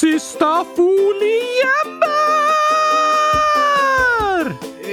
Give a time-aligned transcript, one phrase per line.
[0.00, 1.26] Sista foliember!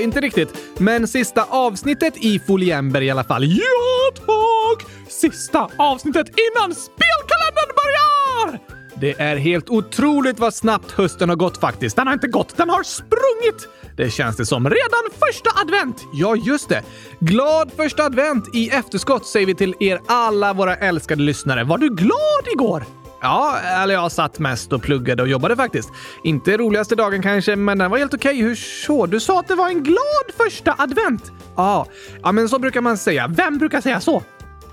[0.01, 3.43] Inte riktigt, men sista avsnittet i foliember i alla fall.
[3.43, 4.87] Ja, tack!
[5.09, 8.59] Sista avsnittet innan spelkalendern börjar!
[8.95, 11.95] Det är helt otroligt vad snabbt hösten har gått faktiskt.
[11.95, 13.67] Den har inte gått, den har sprungit!
[13.97, 14.69] Det känns det som.
[14.69, 15.97] Redan första advent!
[16.13, 16.83] Ja, just det.
[17.19, 21.63] Glad första advent i efterskott säger vi till er alla våra älskade lyssnare.
[21.63, 23.02] Var du glad igår?
[23.23, 25.89] Ja, eller jag satt mest och pluggade och jobbade faktiskt.
[26.23, 28.41] Inte roligaste dagen kanske, men den var helt okej.
[28.41, 29.05] Hur så?
[29.05, 31.31] Du sa att det var en glad första advent?
[31.55, 31.87] Ja,
[32.23, 33.27] ja men så brukar man säga.
[33.27, 34.23] Vem brukar säga så?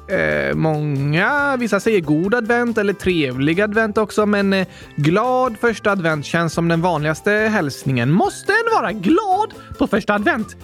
[0.09, 1.57] Eh, många.
[1.57, 6.69] Vissa säger god advent eller trevlig advent också, men eh, glad första advent känns som
[6.69, 8.11] den vanligaste hälsningen.
[8.11, 10.57] Måste en vara glad på första advent?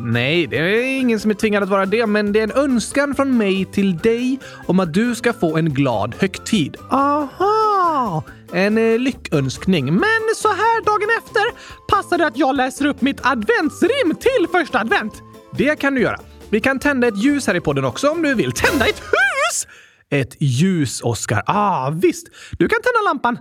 [0.00, 3.14] Nej, det är ingen som är tvingad att vara det, men det är en önskan
[3.14, 6.76] från mig till dig om att du ska få en glad högtid.
[6.90, 8.22] Aha!
[8.52, 9.84] En eh, lyckönskning.
[9.84, 11.42] Men så här dagen efter
[11.88, 15.22] passar det att jag läser upp mitt adventsrim till första advent.
[15.52, 16.20] Det kan du göra.
[16.50, 18.52] Vi kan tända ett ljus här i podden också om du vill.
[18.52, 19.66] Tända ett hus!
[20.10, 21.42] Ett ljus, Oskar.
[21.46, 22.26] Ah, visst.
[22.58, 23.38] Du kan tända lampan.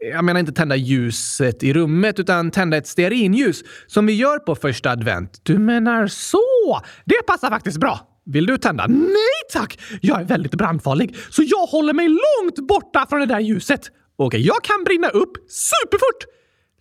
[0.00, 4.54] Jag menar inte tända ljuset i rummet, utan tända ett stearinljus som vi gör på
[4.54, 5.40] första advent.
[5.42, 6.80] Du menar så?
[7.04, 8.00] Det passar faktiskt bra.
[8.24, 8.86] Vill du tända?
[8.86, 9.78] Nej tack!
[10.00, 13.80] Jag är väldigt brandfarlig, så jag håller mig långt borta från det där ljuset.
[14.16, 16.24] Okej, jag kan brinna upp superfort.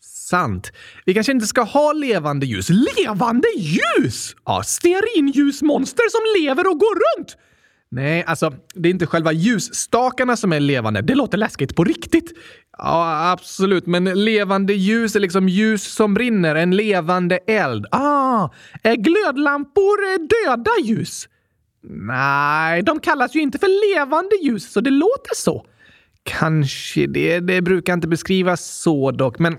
[0.02, 0.72] Sant.
[1.06, 2.70] Vi kanske inte ska ha levande ljus.
[2.70, 4.36] Levande ljus?
[4.46, 7.38] Ja, stearinljusmonster som lever och går runt.
[7.90, 11.02] Nej, alltså det är inte själva ljusstakarna som är levande.
[11.02, 12.34] Det låter läskigt på riktigt.
[12.78, 17.86] Ja, absolut, men levande ljus är liksom ljus som brinner, en levande eld.
[17.92, 18.50] Ah,
[18.84, 21.28] är glödlampor döda ljus?
[21.90, 25.66] Nej, de kallas ju inte för levande ljus, så det låter så.
[26.24, 27.40] Kanske det.
[27.40, 29.58] Det brukar inte beskrivas så dock, men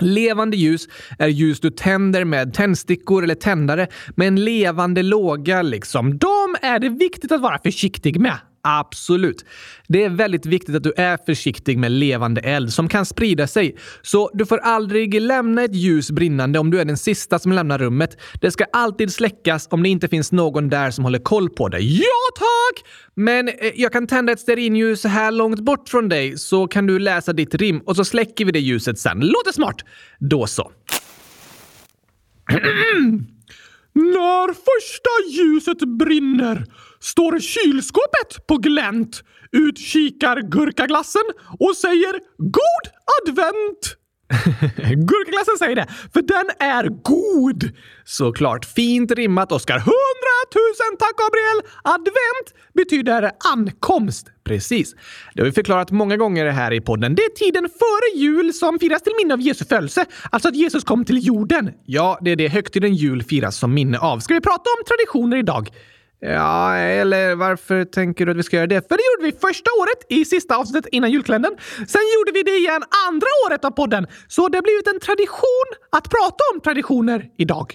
[0.00, 6.18] Levande ljus är ljus du tänder med tändstickor eller tändare med en levande låga liksom.
[6.18, 8.38] De är det viktigt att vara försiktig med.
[8.68, 9.44] Absolut.
[9.88, 13.76] Det är väldigt viktigt att du är försiktig med levande eld som kan sprida sig.
[14.02, 17.78] Så du får aldrig lämna ett ljus brinnande om du är den sista som lämnar
[17.78, 18.16] rummet.
[18.40, 21.98] Det ska alltid släckas om det inte finns någon där som håller koll på dig.
[21.98, 22.84] Ja, tack!
[23.14, 26.98] Men eh, jag kan tända ett stearinljus här långt bort från dig så kan du
[26.98, 29.20] läsa ditt rim och så släcker vi det ljuset sen.
[29.20, 29.84] Låter smart?
[30.18, 30.72] Då så.
[33.92, 36.66] När första ljuset brinner
[37.00, 41.24] står kylskåpet på glänt, utkikar gurkaglassen
[41.58, 42.84] och säger God
[43.22, 43.96] advent!
[45.08, 47.70] Gurkaglassen säger det, för den är god!
[48.04, 48.64] Såklart.
[48.64, 49.78] Fint rimmat, Oskar.
[49.78, 51.72] Hundratusen tack, Gabriel!
[51.84, 54.26] Advent betyder ankomst.
[54.44, 54.94] Precis.
[55.34, 57.14] Det har vi förklarat många gånger här i podden.
[57.14, 60.04] Det är tiden före jul som firas till minne av Jesu födelse.
[60.30, 61.72] Alltså att Jesus kom till jorden.
[61.84, 64.18] Ja, det är det högtiden jul firas som minne av.
[64.18, 65.70] Ska vi prata om traditioner idag?
[66.20, 68.88] Ja, eller varför tänker du att vi ska göra det?
[68.88, 71.56] För det gjorde vi första året i sista avsnittet innan julkalendern.
[71.76, 74.06] Sen gjorde vi det igen andra året av podden.
[74.28, 77.74] Så det har blivit en tradition att prata om traditioner idag.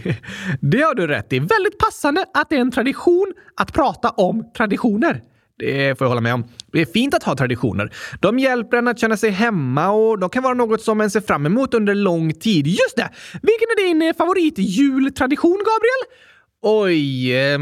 [0.60, 1.38] det har du rätt i.
[1.38, 5.22] Väldigt passande att det är en tradition att prata om traditioner.
[5.58, 6.44] Det får jag hålla med om.
[6.72, 7.92] Det är fint att ha traditioner.
[8.20, 11.20] De hjälper en att känna sig hemma och de kan vara något som en ser
[11.20, 12.66] fram emot under lång tid.
[12.66, 13.10] Just det!
[13.32, 16.22] Vilken är din favoritjultradition, Gabriel?
[16.64, 17.58] Oj, eh,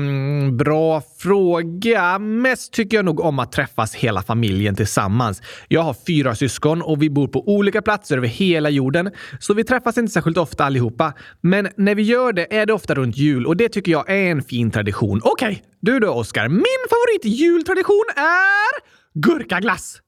[0.52, 2.18] bra fråga.
[2.18, 5.42] Mest tycker jag nog om att träffas hela familjen tillsammans.
[5.68, 9.64] Jag har fyra syskon och vi bor på olika platser över hela jorden, så vi
[9.64, 11.12] träffas inte särskilt ofta allihopa.
[11.40, 14.30] Men när vi gör det är det ofta runt jul och det tycker jag är
[14.30, 15.20] en fin tradition.
[15.24, 16.48] Okej, okay, du då Oskar.
[16.48, 18.80] Min favoritjultradition är
[19.14, 19.98] gurkaglass.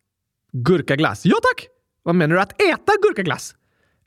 [0.52, 1.20] Gurkaglass?
[1.24, 1.66] Ja tack!
[2.02, 2.40] Vad menar du?
[2.40, 3.54] Att äta gurkaglass?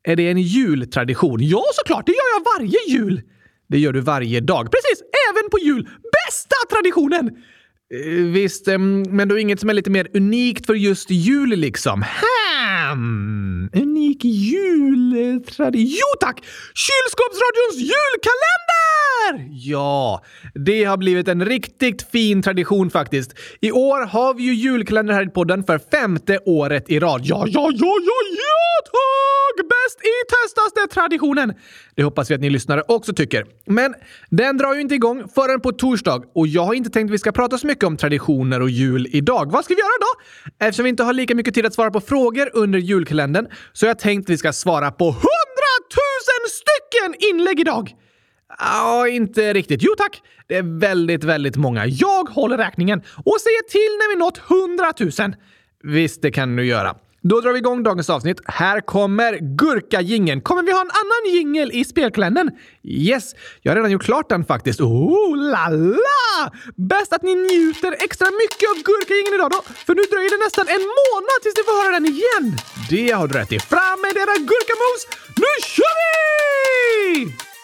[0.04, 1.40] Är det en jultradition?
[1.42, 2.06] Ja, såklart!
[2.06, 3.22] Det gör jag varje jul!
[3.68, 4.72] Det gör du varje dag.
[4.72, 5.04] Precis!
[5.32, 5.90] Även på jul!
[6.28, 7.32] Bästa traditionen!
[7.94, 12.06] Eh, visst, eh, men då inget som är lite mer unikt för just jul liksom.
[12.92, 15.88] Hmm, unik jultradition.
[15.88, 16.44] Jo tack!
[16.74, 18.65] Kylskåpsradions julkalender!
[19.50, 23.34] Ja, det har blivit en riktigt fin tradition faktiskt.
[23.62, 27.22] I år har vi ju julkalender här i podden för femte året i rad.
[27.24, 29.68] Ja, ja, ja, ja, ja tack!
[29.70, 31.54] Bäst i testaste traditionen!
[31.96, 33.46] Det hoppas vi att ni lyssnare också tycker.
[33.66, 33.94] Men
[34.30, 37.18] den drar ju inte igång förrän på torsdag och jag har inte tänkt att vi
[37.18, 39.52] ska prata så mycket om traditioner och jul idag.
[39.52, 40.22] Vad ska vi göra då?
[40.66, 43.90] Eftersom vi inte har lika mycket tid att svara på frågor under julkalendern så har
[43.90, 48.05] jag tänkt att vi ska svara på hundratusen stycken inlägg idag!
[48.60, 49.82] Ja, inte riktigt.
[49.84, 50.22] Jo tack!
[50.48, 51.86] Det är väldigt, väldigt många.
[51.86, 55.36] Jag håller räkningen och säger till när vi nått hundratusen.
[55.84, 56.96] Visst, det kan du göra.
[57.30, 58.40] Då drar vi igång dagens avsnitt.
[58.46, 60.42] Här kommer gurkagingen.
[60.42, 62.52] Kommer vi ha en annan jingel i spelkalendern?
[62.84, 64.82] Yes, jag har redan gjort klart den faktiskt.
[64.82, 66.52] Oh la la!
[66.76, 70.68] Bäst att ni njuter extra mycket av gurkagingen idag då, för nu dröjer det nästan
[70.68, 72.46] en månad tills ni får höra den igen.
[72.90, 73.60] Det har du rätt i.
[73.60, 75.02] Fram med era gurkamos!
[75.44, 77.55] Nu kör vi!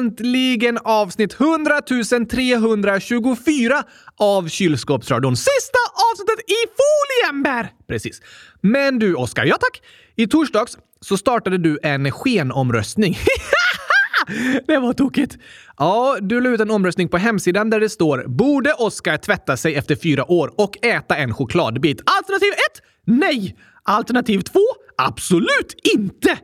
[0.00, 1.80] Äntligen avsnitt 100
[2.30, 3.82] 324
[4.16, 5.36] av Kylskåpsradion.
[5.36, 5.78] Sista
[6.12, 7.72] avsnittet i Foliember!
[7.88, 8.20] Precis.
[8.60, 9.82] Men du, Oskar, ja tack.
[10.16, 13.18] I torsdags så startade du en skenomröstning.
[14.66, 15.38] Det var tokigt.
[15.78, 19.74] Ja, du la ut en omröstning på hemsidan där det står “Borde Oskar tvätta sig
[19.74, 22.58] efter fyra år och äta en chokladbit?” Alternativ 1.
[23.04, 23.56] Nej.
[23.82, 24.60] Alternativ 2.
[24.96, 26.38] Absolut inte.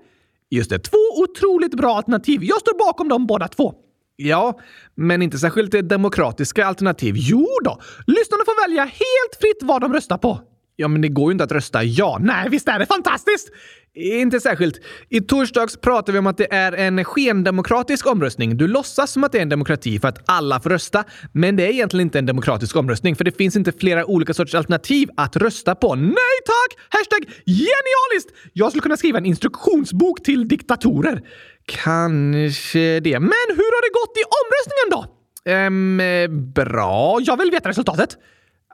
[0.50, 2.44] Just det, två otroligt bra alternativ.
[2.44, 3.74] Jag står bakom dem båda två.
[4.16, 4.58] Ja,
[4.94, 7.14] men inte särskilt demokratiska alternativ.
[7.18, 10.40] Jo då, lyssnarna får välja helt fritt vad de röstar på.
[10.76, 12.18] Ja, men det går ju inte att rösta ja.
[12.20, 13.50] Nej, visst är det fantastiskt?
[13.96, 14.80] Inte särskilt.
[15.08, 18.56] I torsdags pratade vi om att det är en skendemokratisk omröstning.
[18.56, 21.66] Du låtsas som att det är en demokrati för att alla får rösta, men det
[21.66, 25.36] är egentligen inte en demokratisk omröstning för det finns inte flera olika sorters alternativ att
[25.36, 25.94] rösta på.
[25.94, 26.78] Nej tack!
[26.88, 28.50] Hashtag genialiskt!
[28.52, 31.22] Jag skulle kunna skriva en instruktionsbok till diktatorer.
[31.66, 33.20] Kanske det.
[33.20, 35.16] Men hur har det gått i omröstningen då?
[35.50, 37.18] Ehm, bra.
[37.20, 38.16] Jag vill veta resultatet.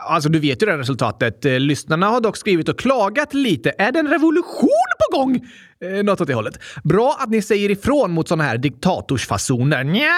[0.01, 1.45] Alltså, du vet ju det resultatet.
[1.45, 3.73] Eh, lyssnarna har dock skrivit och klagat lite.
[3.79, 4.69] Är det en revolution
[4.99, 5.41] på gång?
[5.85, 6.59] Eh, något åt det hållet.
[6.85, 9.85] Bra att ni säger ifrån mot såna här diktatorsfasoner.
[9.85, 10.11] Nja,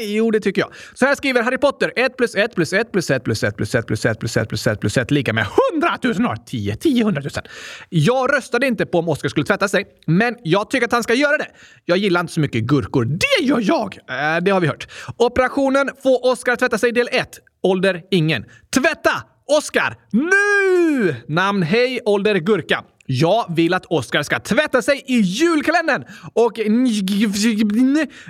[0.00, 0.70] jo det tycker jag.
[0.94, 1.92] Så här skriver Harry Potter.
[1.96, 4.48] 1 plus 1 plus 1 plus 1 plus 1 plus 1 plus 1 plus 1
[4.48, 6.36] plus 1 plus 1 lika med 100 000 år.
[6.46, 7.30] 10, 10, 100 000.
[7.88, 11.14] Jag röstade inte på om Oscar skulle tvätta sig, men jag tycker att han ska
[11.14, 11.48] göra det.
[11.84, 13.04] Jag gillar inte så mycket gurkor.
[13.04, 13.98] Det gör jag!
[14.08, 14.88] Äh, det har vi hört.
[15.16, 17.28] Operationen Få Oscar tvätta sig del 1.
[17.62, 18.44] Ålder ingen.
[18.74, 19.22] Tvätta!
[19.58, 19.96] Oscar!
[20.12, 21.14] Nu!
[21.28, 22.84] Namn Hej Ålder Gurka.
[23.06, 26.52] Jag vill att Oscar ska tvätta sig i julkalendern och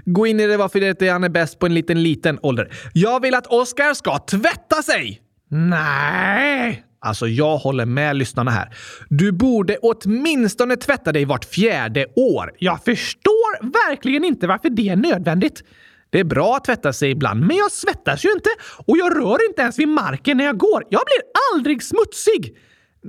[0.05, 2.73] gå in i det varför det han är bäst på en liten, liten ålder.
[2.93, 5.21] Jag vill att Oscar ska tvätta sig!
[5.51, 6.83] Nej!
[7.01, 8.75] Alltså, jag håller med lyssnarna här.
[9.09, 12.53] Du borde åtminstone tvätta dig vart fjärde år.
[12.59, 15.63] Jag förstår verkligen inte varför det är nödvändigt.
[16.11, 18.51] Det är bra att tvätta sig ibland, men jag svettas ju inte
[18.87, 20.85] och jag rör inte ens vid marken när jag går.
[20.91, 22.57] Jag blir aldrig smutsig.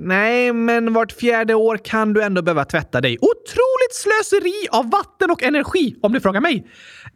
[0.00, 3.18] Nej, men vart fjärde år kan du ändå behöva tvätta dig.
[3.20, 6.66] Otroligt slöseri av vatten och energi, om du frågar mig.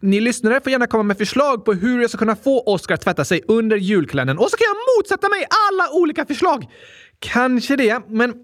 [0.01, 3.01] Ni lyssnare får gärna komma med förslag på hur jag ska kunna få Oscar att
[3.01, 6.65] tvätta sig under julkalendern och så kan jag motsätta mig alla olika förslag.
[7.19, 8.35] Kanske det, men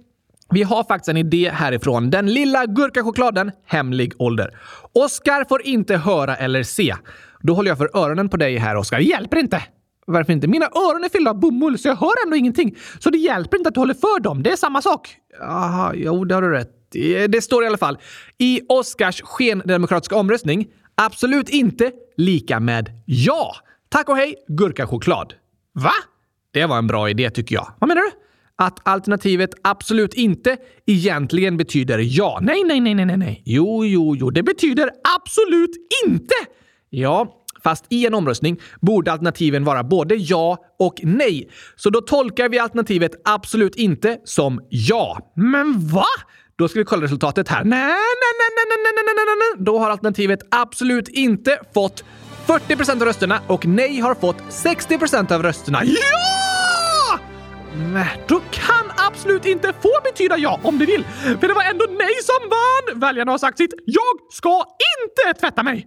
[0.51, 2.11] vi har faktiskt en idé härifrån.
[2.11, 4.59] Den lilla gurkachokladen, hemlig ålder.
[4.93, 6.95] Oscar får inte höra eller se.
[7.41, 8.99] Då håller jag för öronen på dig här, Oskar.
[8.99, 9.63] Hjälper inte!
[10.09, 10.49] Varför inte?
[10.49, 12.77] Mina öron är fyllda av bomull så jag hör ändå ingenting.
[12.99, 14.43] Så det hjälper inte att du håller för dem.
[14.43, 15.17] Det är samma sak.
[15.41, 16.75] Jaha, jo, det har du rätt
[17.29, 17.99] Det står i alla fall
[18.39, 23.57] i Oscars skendemokratiska omröstning absolut inte lika med ja.
[23.89, 25.35] Tack och hej, gurkachoklad.
[25.73, 25.93] Va?
[26.51, 27.69] Det var en bra idé tycker jag.
[27.79, 28.11] Vad menar du?
[28.57, 32.39] Att alternativet absolut inte egentligen betyder ja.
[32.43, 33.43] Nej, nej, nej, nej, nej.
[33.45, 34.31] Jo, jo, jo.
[34.31, 35.71] Det betyder absolut
[36.07, 36.35] inte!
[36.91, 41.51] Ja, Fast i en omröstning borde alternativen vara både ja och nej.
[41.77, 45.33] Så då tolkar vi alternativet absolut inte som ja.
[45.35, 46.07] Men va?
[46.59, 47.65] Då ska vi kolla resultatet här.
[47.65, 47.95] Nej, nej,
[48.39, 49.65] nej, nej, nej, nej, nej, nej.
[49.65, 52.05] Då har alternativet absolut inte fått
[52.47, 55.83] 40 procent av rösterna och nej har fått 60 procent av rösterna.
[55.85, 57.19] Ja!
[57.93, 61.05] Nej, då kan absolut inte få betyda ja om du vill.
[61.41, 63.01] För det var ändå nej som vann!
[63.01, 63.75] Väljarna har sagt sitt.
[63.85, 64.65] Jag ska
[64.99, 65.87] inte tvätta mig!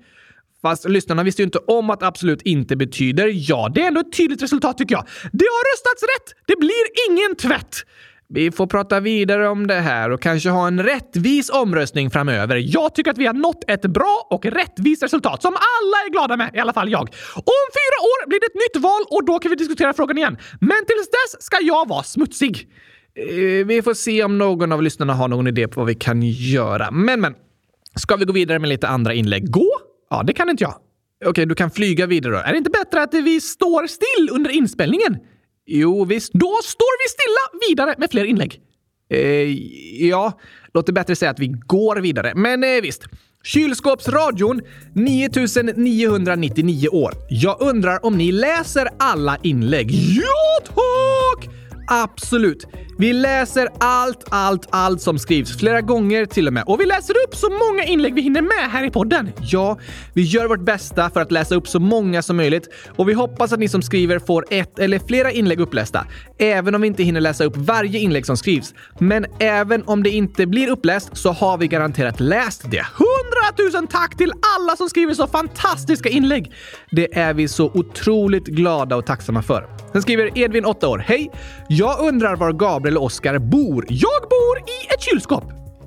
[0.62, 3.72] Fast lyssnarna visste ju inte om att absolut inte betyder ja.
[3.76, 5.08] Det är ändå ett tydligt resultat tycker jag.
[5.32, 6.46] Det har röstats rätt!
[6.48, 7.86] Det blir ingen tvätt!
[8.34, 12.56] Vi får prata vidare om det här och kanske ha en rättvis omröstning framöver.
[12.56, 16.38] Jag tycker att vi har nått ett bra och rättvist resultat som alla är glada
[16.38, 17.02] med, i alla fall jag.
[17.36, 20.38] Om fyra år blir det ett nytt val och då kan vi diskutera frågan igen.
[20.60, 22.68] Men tills dess ska jag vara smutsig.
[23.16, 26.22] Eh, vi får se om någon av lyssnarna har någon idé på vad vi kan
[26.22, 26.92] göra.
[26.92, 27.36] Men, men.
[27.96, 29.52] Ska vi gå vidare med lite andra inlägg?
[29.52, 29.72] Gå
[30.12, 30.76] Ja, det kan inte jag.
[31.26, 32.40] Okej, du kan flyga vidare då.
[32.40, 35.18] Är det inte bättre att vi står still under inspelningen?
[35.66, 36.34] Jo, visst.
[36.34, 38.60] Då står vi stilla vidare med fler inlägg.
[39.10, 39.20] Eh,
[40.08, 40.40] ja,
[40.74, 42.34] låter bättre säga att vi går vidare.
[42.36, 43.04] Men eh, visst.
[43.44, 44.62] Kylskåpsradion
[44.94, 47.14] 9999 år.
[47.30, 49.92] Jag undrar om ni läser alla inlägg?
[49.92, 51.61] Ja, tack!
[51.88, 52.68] Absolut.
[52.98, 56.64] Vi läser allt, allt, allt som skrivs flera gånger till och med.
[56.68, 59.30] Och vi läser upp så många inlägg vi hinner med här i podden.
[59.42, 59.80] Ja,
[60.14, 63.54] vi gör vårt bästa för att läsa upp så många som möjligt och vi hoppas
[63.54, 66.06] att ni som skriver får ett eller flera inlägg upplästa.
[66.40, 68.74] Även om vi inte hinner läsa upp varje inlägg som skrivs.
[69.00, 72.86] Men även om det inte blir uppläst så har vi garanterat läst det.
[72.94, 76.54] Hundratusen tack till alla som skriver så fantastiska inlägg!
[76.92, 79.68] Det är vi så otroligt glada och tacksamma för.
[79.92, 80.98] Sen skriver Edvin, 8 år.
[80.98, 81.32] Hej!
[81.74, 83.86] Jag undrar var Gabriel och Oskar bor.
[83.90, 85.44] Jag bor i ett kylskåp.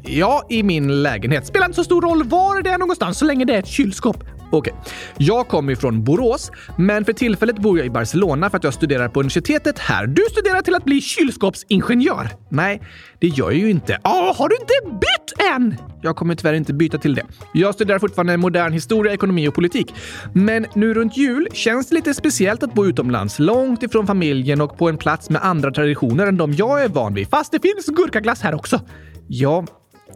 [0.07, 1.47] Ja, i min lägenhet.
[1.47, 4.25] Spelar inte så stor roll var det är någonstans så länge det är ett kylskåp.
[4.51, 4.75] Okej.
[5.19, 9.09] Jag kommer från Borås, men för tillfället bor jag i Barcelona för att jag studerar
[9.09, 10.07] på universitetet här.
[10.07, 12.29] Du studerar till att bli kylskåpsingenjör?
[12.49, 12.81] Nej,
[13.19, 13.99] det gör jag ju inte.
[14.03, 15.77] Ah, har du inte bytt än?
[16.03, 17.23] Jag kommer tyvärr inte byta till det.
[17.55, 19.95] Jag studerar fortfarande modern historia, ekonomi och politik.
[20.35, 24.79] Men nu runt jul känns det lite speciellt att bo utomlands, långt ifrån familjen och
[24.79, 27.29] på en plats med andra traditioner än de jag är van vid.
[27.29, 28.81] Fast det finns gurkaglass här också.
[29.29, 29.65] Ja,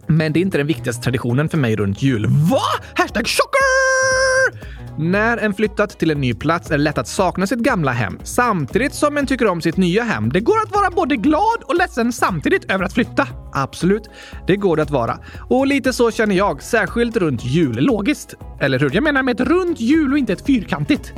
[0.08, 2.26] men det är inte den viktigaste traditionen för mig runt jul.
[2.26, 2.60] Va?
[2.94, 4.78] Hashtag chocker!
[4.98, 8.18] När en flyttat till en ny plats är det lätt att sakna sitt gamla hem,
[8.22, 10.28] samtidigt som en tycker om sitt nya hem.
[10.28, 13.28] Det går att vara både glad och ledsen samtidigt över att flytta.
[13.52, 14.10] Absolut,
[14.46, 15.18] det går det att vara.
[15.50, 17.76] Och lite så känner jag, särskilt runt jul.
[17.76, 18.90] Logiskt, eller hur?
[18.94, 21.12] Jag menar med ett runt jul och inte ett fyrkantigt.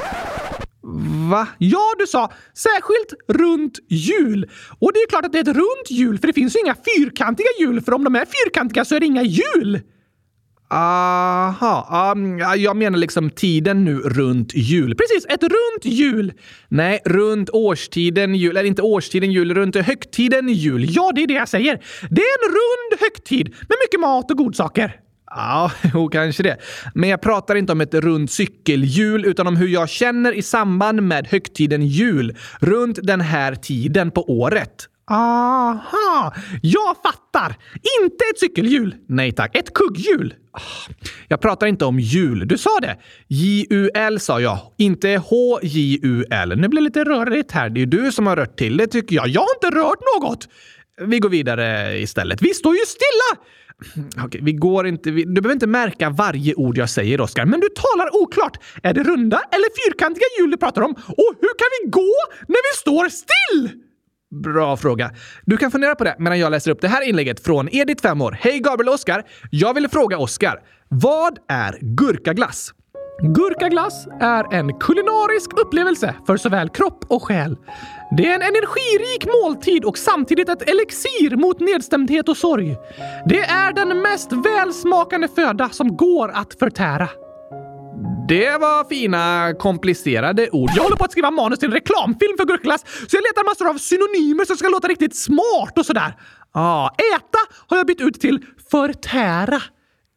[1.31, 1.49] Va?
[1.59, 4.51] Ja, du sa särskilt runt jul.
[4.79, 6.75] Och det är klart att det är ett runt hjul, för det finns ju inga
[6.75, 9.81] fyrkantiga hjul, för om de är fyrkantiga så är det inga hjul.
[10.73, 14.95] Aha, um, jag menar liksom tiden nu runt jul.
[14.95, 16.33] Precis, ett runt jul.
[16.69, 20.87] Nej, runt årstiden jul, eller inte årstiden jul, runt högtiden jul.
[20.89, 21.75] Ja, det är det jag säger.
[22.11, 25.01] Det är en rund högtid med mycket mat och godsaker.
[25.31, 26.57] Ja, jo, kanske det.
[26.95, 31.03] Men jag pratar inte om ett runt cykelhjul utan om hur jag känner i samband
[31.03, 34.87] med högtiden jul runt den här tiden på året.
[35.11, 37.57] Aha, jag fattar!
[38.03, 38.95] Inte ett cykelhjul.
[39.09, 40.35] Nej tack, ett kugghjul.
[40.53, 40.93] Ah,
[41.29, 42.49] jag pratar inte om jul.
[42.49, 42.97] Du sa det.
[43.29, 46.55] J-U-L sa jag, inte H-J-U-L.
[46.57, 47.71] Nu blir det lite rörigt här.
[47.71, 49.29] Det är du som har rört till det tycker jag.
[49.29, 50.49] Jag har inte rört något!
[51.07, 52.43] Vi går vidare istället.
[52.43, 53.45] Vi står ju stilla!
[54.25, 55.11] Okej, vi går inte...
[55.11, 58.59] Vi, du behöver inte märka varje ord jag säger, Oskar, men du talar oklart.
[58.83, 60.91] Är det runda eller fyrkantiga hjul du pratar om?
[60.91, 62.15] Och hur kan vi gå
[62.49, 63.81] när vi står still?
[64.45, 65.11] Bra fråga.
[65.45, 68.21] Du kan fundera på det medan jag läser upp det här inlägget från Edith, 5
[68.21, 68.39] år.
[68.41, 69.25] Hej Gabriel och Oskar!
[69.51, 70.61] Jag vill fråga Oskar.
[70.89, 72.73] Vad är gurkaglass?
[73.23, 77.57] Gurkaglass är en kulinarisk upplevelse för såväl kropp och själ.
[78.17, 82.77] Det är en energirik måltid och samtidigt ett elixir mot nedstämdhet och sorg.
[83.27, 87.09] Det är den mest välsmakande föda som går att förtära.
[88.29, 90.71] Det var fina, komplicerade ord.
[90.77, 93.69] Jag håller på att skriva manus till en reklamfilm för gurkaglass, så jag letar massor
[93.69, 96.15] av synonymer som ska låta riktigt smart och sådär.
[96.53, 99.63] Ah, äta har jag bytt ut till förtära.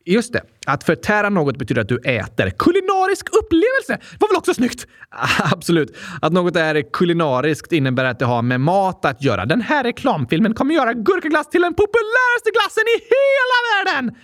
[0.06, 0.42] Just det.
[0.68, 2.50] Att förtära något betyder att du äter.
[2.50, 4.88] Kulinarisk upplevelse var väl också snyggt?
[5.52, 5.98] Absolut.
[6.22, 9.46] Att något är kulinariskt innebär att det har med mat att göra.
[9.46, 14.16] Den här reklamfilmen kommer göra gurkaglass till den populäraste glassen i hela världen!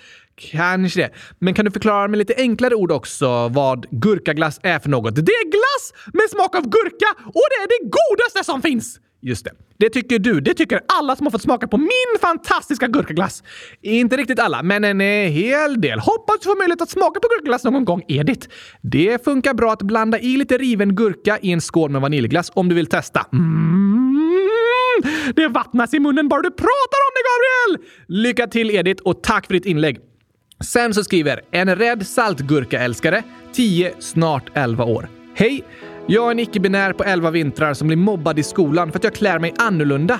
[0.51, 1.09] Kanske det.
[1.39, 5.15] Men kan du förklara med lite enklare ord också vad gurkaglass är för något?
[5.15, 8.99] Det är glass med smak av gurka och det är det godaste som finns!
[9.21, 9.51] Just det.
[9.77, 10.41] Det tycker du.
[10.41, 13.43] Det tycker alla som har fått smaka på min fantastiska gurkaglass.
[13.81, 15.99] Inte riktigt alla, men en eh, hel del.
[15.99, 18.47] Hoppas du får möjlighet att smaka på gurkaglass någon gång, Edith.
[18.81, 22.69] Det funkar bra att blanda i lite riven gurka i en skål med vaniljglass om
[22.69, 23.25] du vill testa.
[23.33, 24.19] Mm.
[25.35, 27.87] Det vattnas i munnen bara du pratar om det, Gabriel!
[28.07, 29.99] Lycka till, Edith, och tack för ditt inlägg.
[30.63, 33.23] Sen så skriver en rädd saltgurkaälskare,
[33.53, 35.09] 10, snart 11 år.
[35.35, 35.63] Hej!
[36.11, 39.13] Jag är en icke-binär på 11 vintrar som blir mobbad i skolan för att jag
[39.13, 40.19] klär mig annorlunda.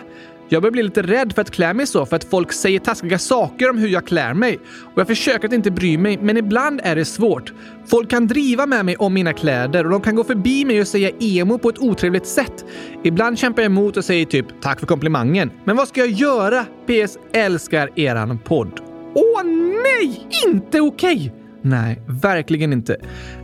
[0.50, 3.20] Jag börjar bli lite rädd för att klä mig så för att folk säger taskiga
[3.20, 4.60] saker om hur jag klär mig.
[4.94, 7.54] Och jag försöker att inte bry mig, men ibland är det svårt.
[7.88, 10.88] Folk kan driva med mig om mina kläder och de kan gå förbi mig och
[10.88, 12.66] säga emo på ett otrevligt sätt.
[13.04, 15.52] Ibland kämpar jag emot och säger typ “tack för komplimangen”.
[15.64, 16.66] Men vad ska jag göra?
[16.88, 17.18] PS.
[17.34, 18.80] Älskar eran podd.
[19.16, 19.44] Åh
[19.84, 20.28] nej!
[20.48, 21.16] Inte okej!
[21.16, 21.39] Okay.
[21.62, 22.98] Nej, verkligen inte.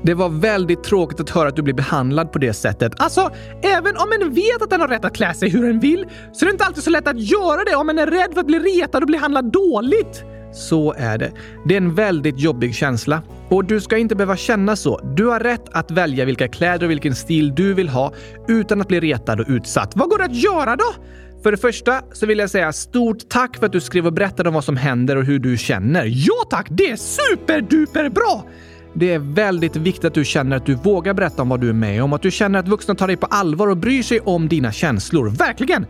[0.04, 2.94] Det var väldigt tråkigt att höra att du blir behandlad på det sättet.
[2.98, 3.30] Alltså,
[3.62, 6.46] även om en vet att den har rätt att klä sig hur den vill så
[6.46, 8.48] är det inte alltid så lätt att göra det om en är rädd för att
[8.48, 10.24] bli retad och bli behandlad dåligt.
[10.54, 11.32] Så är det.
[11.66, 13.22] Det är en väldigt jobbig känsla.
[13.50, 15.00] Och du ska inte behöva känna så.
[15.16, 18.14] Du har rätt att välja vilka kläder och vilken stil du vill ha
[18.48, 19.92] utan att bli retad och utsatt.
[19.96, 20.94] Vad går det att göra då?
[21.46, 24.50] För det första så vill jag säga stort tack för att du skrev och berättade
[24.50, 26.06] om vad som händer och hur du känner.
[26.06, 26.68] Ja tack!
[26.70, 28.46] Det är superduper bra!
[28.94, 31.74] Det är väldigt viktigt att du känner att du vågar berätta om vad du är
[31.74, 34.48] med om, att du känner att vuxna tar dig på allvar och bryr sig om
[34.48, 35.30] dina känslor.
[35.30, 35.86] Verkligen!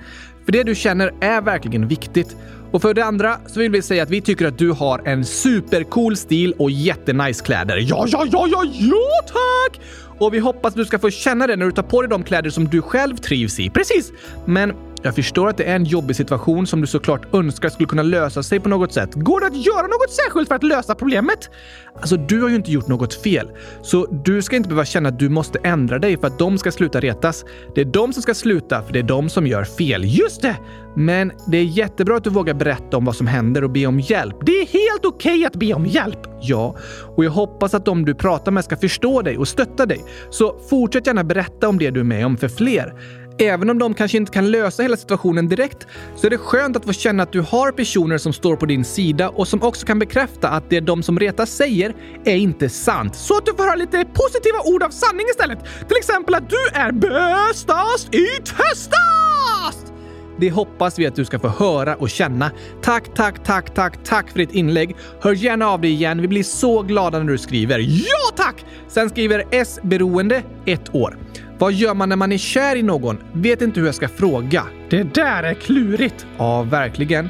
[0.46, 2.36] För det du känner är verkligen viktigt.
[2.72, 5.26] Och för det andra så vill vi säga att vi tycker att du har en
[5.26, 7.78] supercool stil och jättenice kläder.
[7.78, 9.82] Ja, ja, ja, ja, ja tack!
[10.20, 12.24] Och vi hoppas att du ska få känna det när du tar på dig de
[12.24, 13.70] kläder som du själv trivs i.
[13.70, 14.12] Precis!
[14.46, 14.74] Men
[15.06, 18.44] jag förstår att det är en jobbig situation som du såklart önskar skulle kunna lösa
[18.44, 19.10] sig på något sätt.
[19.14, 21.50] Går det att göra något särskilt för att lösa problemet?
[21.96, 25.20] Alltså, du har ju inte gjort något fel, så du ska inte behöva känna att
[25.20, 27.46] du måste ändra dig för att de ska sluta retas.
[27.76, 30.04] Det är de som ska sluta, för det är de som gör fel.
[30.06, 30.56] Just det!
[30.98, 34.00] Men det är jättebra att du vågar berätta om vad som händer och be om
[34.00, 34.36] hjälp.
[34.46, 36.20] Det är helt okej okay att be om hjälp!
[36.42, 36.76] Ja,
[37.16, 40.04] och jag hoppas att de du pratar med ska förstå dig och stötta dig.
[40.30, 42.94] Så fortsätt gärna berätta om det du är med om för fler.
[43.38, 46.86] Även om de kanske inte kan lösa hela situationen direkt så är det skönt att
[46.86, 50.00] få känna att du har personer som står på din sida och som också kan
[50.00, 53.16] bekräfta att det de som retas säger är inte sant.
[53.16, 55.60] Så att du får höra lite positiva ord av sanning istället.
[55.88, 59.94] Till exempel att du är bästast i testast!
[60.40, 62.52] Det hoppas vi att du ska få höra och känna.
[62.82, 64.96] Tack, tack, tack, tack, tack för ditt inlägg.
[65.22, 66.22] Hör gärna av dig igen.
[66.22, 67.80] Vi blir så glada när du skriver.
[67.80, 68.66] Ja, tack!
[68.88, 71.18] Sen skriver S-beroende ett år.
[71.58, 73.18] Vad gör man när man är kär i någon?
[73.34, 74.64] Vet inte hur jag ska fråga.
[74.90, 76.26] Det där är klurigt!
[76.38, 77.30] Ja, verkligen.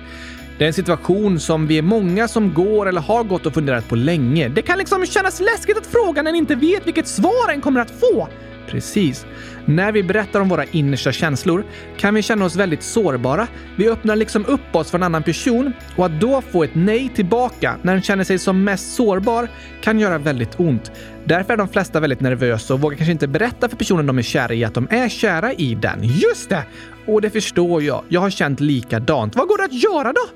[0.58, 3.90] Det är en situation som vi är många som går eller har gått och funderat
[3.90, 4.50] på länge.
[4.50, 7.82] Det kan liksom kännas läskigt att fråga när en inte vet vilket svar en kommer
[7.82, 8.28] att få.
[8.68, 9.26] Precis.
[9.66, 11.66] När vi berättar om våra innersta känslor
[11.98, 13.48] kan vi känna oss väldigt sårbara.
[13.78, 17.10] Vi öppnar liksom upp oss för en annan person och att då få ett nej
[17.16, 19.50] tillbaka när den känner sig som mest sårbar
[19.82, 20.92] kan göra väldigt ont.
[21.26, 24.22] Därför är de flesta väldigt nervösa och vågar kanske inte berätta för personen de är
[24.22, 26.04] kära i att de är kära i den.
[26.04, 26.64] Just det!
[27.06, 28.04] Och det förstår jag.
[28.10, 29.36] Jag har känt likadant.
[29.36, 30.28] Vad går det att göra då?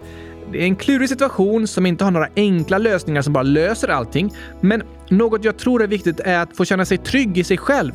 [0.52, 4.34] Det är en klurig situation som inte har några enkla lösningar som bara löser allting.
[4.62, 7.92] Men något jag tror är viktigt är att få känna sig trygg i sig själv.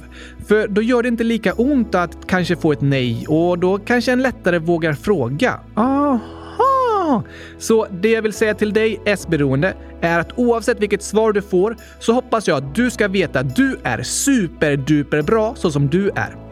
[0.47, 4.13] För då gör det inte lika ont att kanske få ett nej och då kanske
[4.13, 5.61] en lättare vågar fråga.
[5.75, 7.23] Aha!
[7.59, 11.77] Så det jag vill säga till dig, S-beroende, är att oavsett vilket svar du får
[12.01, 16.11] så hoppas jag att du ska veta att du är superduper bra så som du
[16.11, 16.44] är.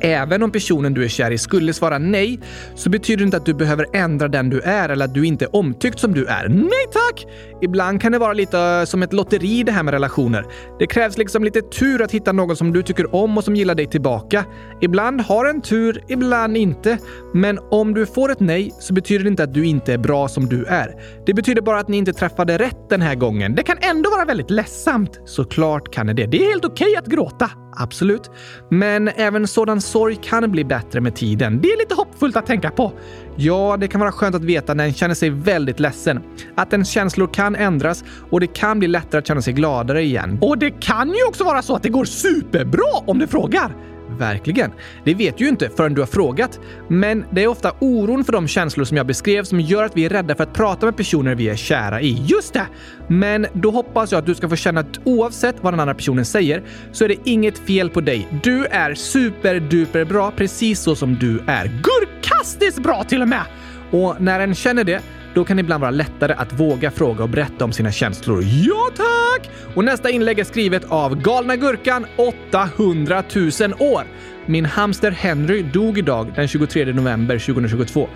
[0.00, 2.40] Även om personen du är kär i skulle svara nej
[2.74, 5.44] så betyder det inte att du behöver ändra den du är eller att du inte
[5.44, 6.48] är omtyckt som du är.
[6.48, 7.26] Nej tack!
[7.62, 10.44] Ibland kan det vara lite eh, som ett lotteri det här med relationer.
[10.78, 13.74] Det krävs liksom lite tur att hitta någon som du tycker om och som gillar
[13.74, 14.44] dig tillbaka.
[14.80, 16.98] Ibland har en tur, ibland inte.
[17.34, 20.28] Men om du får ett nej så betyder det inte att du inte är bra
[20.28, 20.94] som du är.
[21.26, 23.54] Det betyder bara att ni inte träffade rätt den här gången.
[23.54, 25.20] Det kan ändå vara väldigt ledsamt.
[25.24, 26.26] Såklart kan det det.
[26.26, 27.50] Det är helt okej okay att gråta.
[27.76, 28.30] Absolut.
[28.70, 31.60] Men även sådan sorg kan bli bättre med tiden.
[31.60, 32.92] Det är lite hoppfullt att tänka på.
[33.36, 36.22] Ja, det kan vara skönt att veta när en känner sig väldigt ledsen.
[36.54, 40.38] Att ens känslor kan ändras och det kan bli lättare att känna sig gladare igen.
[40.40, 43.95] Och det kan ju också vara så att det går superbra om du frågar.
[44.18, 44.72] Verkligen.
[45.04, 46.60] Det vet du ju inte förrän du har frågat.
[46.88, 50.04] Men det är ofta oron för de känslor som jag beskrev som gör att vi
[50.04, 52.22] är rädda för att prata med personer vi är kära i.
[52.26, 52.66] Just det!
[53.08, 56.24] Men då hoppas jag att du ska få känna att oavsett vad den andra personen
[56.24, 58.28] säger så är det inget fel på dig.
[58.42, 61.70] Du är superduper bra precis så som du är.
[61.82, 63.42] Gurkastiskt bra till och med!
[63.90, 65.02] Och när en känner det
[65.34, 68.44] då kan det ibland vara lättare att våga fråga och berätta om sina känslor.
[68.44, 69.50] Ja, tack!
[69.74, 74.02] Och nästa inlägg är skrivet av Galna Gurkan 800 000 år.
[74.46, 78.08] Min hamster Henry dog idag den 23 november 2022.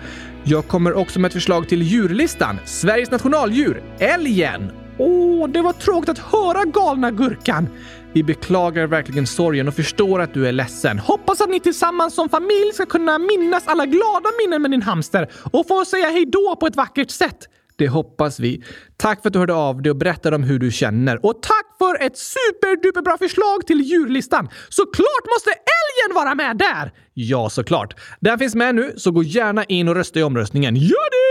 [0.43, 2.59] Jag kommer också med ett förslag till djurlistan.
[2.65, 4.71] Sveriges nationaldjur, älgen.
[4.97, 7.69] Åh, det var tråkigt att höra galna gurkan.
[8.13, 10.99] Vi beklagar verkligen sorgen och förstår att du är ledsen.
[10.99, 15.31] Hoppas att ni tillsammans som familj ska kunna minnas alla glada minnen med din hamster
[15.51, 17.37] och få säga hej då på ett vackert sätt.
[17.77, 18.63] Det hoppas vi.
[18.97, 21.25] Tack för att du hörde av dig och berättade om hur du känner.
[21.25, 24.49] Och tack för ett superduperbra förslag till djurlistan!
[24.69, 26.91] Såklart måste älgen vara med där!
[27.13, 27.95] Ja, såklart.
[28.19, 30.75] Den finns med nu, så gå gärna in och rösta i omröstningen.
[30.75, 31.30] Gör det!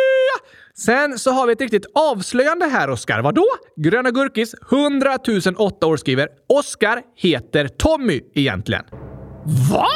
[0.84, 3.22] Sen så har vi ett riktigt avslöjande här, Oskar.
[3.22, 3.44] Vadå?
[3.76, 5.18] Gröna Gurkis 100
[5.58, 8.84] 008 år skriver Oskar heter Tommy egentligen.
[9.70, 9.86] Va?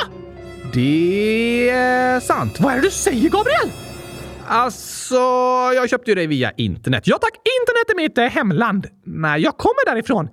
[0.75, 2.61] Det är sant.
[2.61, 3.71] Vad är det du säger, Gabriel?
[4.47, 5.15] Alltså,
[5.75, 7.03] jag köpte ju dig via internet.
[7.07, 8.87] Ja tack, internet är mitt eh, hemland.
[9.05, 10.29] Nej, jag kommer därifrån.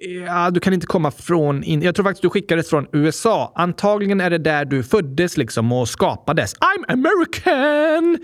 [0.00, 1.64] Ja, du kan inte komma från...
[1.64, 3.52] In jag tror faktiskt du skickades från USA.
[3.54, 6.54] Antagligen är det där du föddes liksom och skapades.
[6.54, 8.18] I'm American!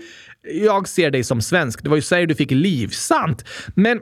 [0.63, 1.83] Jag ser dig som svensk.
[1.83, 2.87] Det var ju så du fick liv.
[2.87, 3.43] Sant!
[3.75, 3.99] Men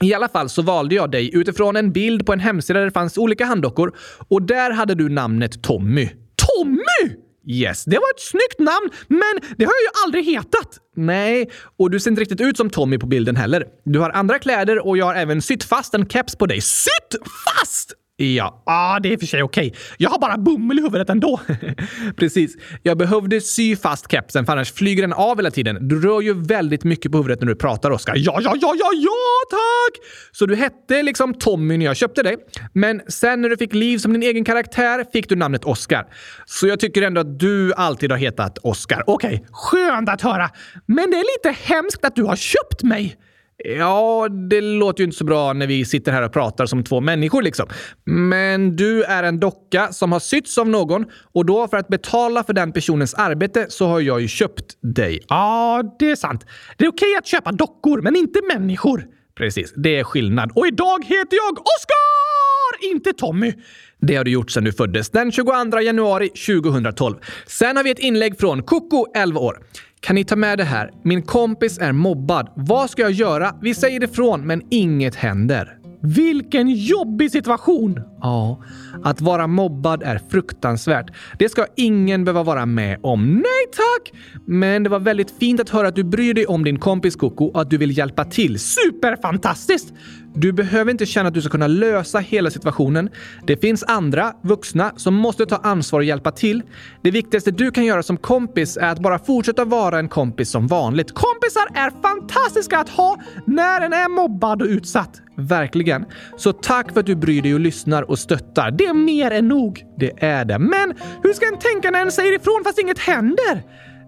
[0.00, 2.92] i alla fall så valde jag dig utifrån en bild på en hemsida där det
[2.92, 3.96] fanns olika handdockor
[4.28, 6.08] och där hade du namnet Tommy.
[6.36, 7.23] Tommy!
[7.46, 10.78] Yes, det var ett snyggt namn, men det har jag ju aldrig hetat.
[10.96, 13.64] Nej, och du ser inte riktigt ut som Tommy på bilden heller.
[13.84, 16.60] Du har andra kläder och jag har även sytt fast en keps på dig.
[16.60, 17.92] Sytt fast!
[18.16, 19.66] Ja, ah, det är för sig okej.
[19.66, 19.80] Okay.
[19.98, 21.40] Jag har bara bomull i huvudet ändå.
[22.16, 22.56] Precis.
[22.82, 25.88] Jag behövde sy fast kepsen för annars flyger den av hela tiden.
[25.88, 28.14] Du rör ju väldigt mycket på huvudet när du pratar, Oskar.
[28.16, 29.10] Ja, ja, ja, ja, ja,
[29.50, 30.06] tack!
[30.32, 32.36] Så du hette liksom Tommy när jag köpte dig.
[32.72, 36.06] Men sen när du fick liv som din egen karaktär fick du namnet Oskar.
[36.46, 39.04] Så jag tycker ändå att du alltid har hetat Oskar.
[39.06, 39.46] Okej, okay.
[39.52, 40.50] skönt att höra.
[40.86, 43.16] Men det är lite hemskt att du har köpt mig.
[43.56, 47.00] Ja, det låter ju inte så bra när vi sitter här och pratar som två
[47.00, 47.66] människor liksom.
[48.04, 52.44] Men du är en docka som har sytts av någon och då för att betala
[52.44, 55.20] för den personens arbete så har jag ju köpt dig.
[55.28, 56.46] Ja, det är sant.
[56.76, 59.06] Det är okej att köpa dockor, men inte människor.
[59.36, 60.50] Precis, det är skillnad.
[60.54, 62.90] Och idag heter jag Oskar!
[62.92, 63.52] Inte Tommy.
[64.00, 67.16] Det har du gjort sedan du föddes den 22 januari 2012.
[67.46, 69.58] Sen har vi ett inlägg från Koko, 11 år.
[70.04, 70.90] Kan ni ta med det här?
[71.02, 72.48] Min kompis är mobbad.
[72.56, 73.54] Vad ska jag göra?
[73.62, 75.78] Vi säger ifrån, men inget händer.
[76.02, 78.00] Vilken jobbig situation!
[78.20, 78.62] Ja,
[79.04, 81.10] att vara mobbad är fruktansvärt.
[81.38, 83.34] Det ska ingen behöva vara med om.
[83.34, 84.20] Nej tack!
[84.46, 87.44] Men det var väldigt fint att höra att du bryr dig om din kompis Koko
[87.44, 88.58] och att du vill hjälpa till.
[88.58, 89.94] Superfantastiskt!
[90.36, 93.10] Du behöver inte känna att du ska kunna lösa hela situationen.
[93.46, 96.62] Det finns andra, vuxna, som måste ta ansvar och hjälpa till.
[97.02, 100.66] Det viktigaste du kan göra som kompis är att bara fortsätta vara en kompis som
[100.66, 101.12] vanligt.
[101.12, 105.20] Kompisar är fantastiska att ha när en är mobbad och utsatt.
[105.36, 106.04] Verkligen.
[106.36, 108.70] Så tack för att du bryr dig och lyssnar och stöttar.
[108.70, 109.84] Det är mer än nog.
[109.98, 110.58] Det är det.
[110.58, 113.62] Men hur ska en tänka när en säger ifrån fast inget händer?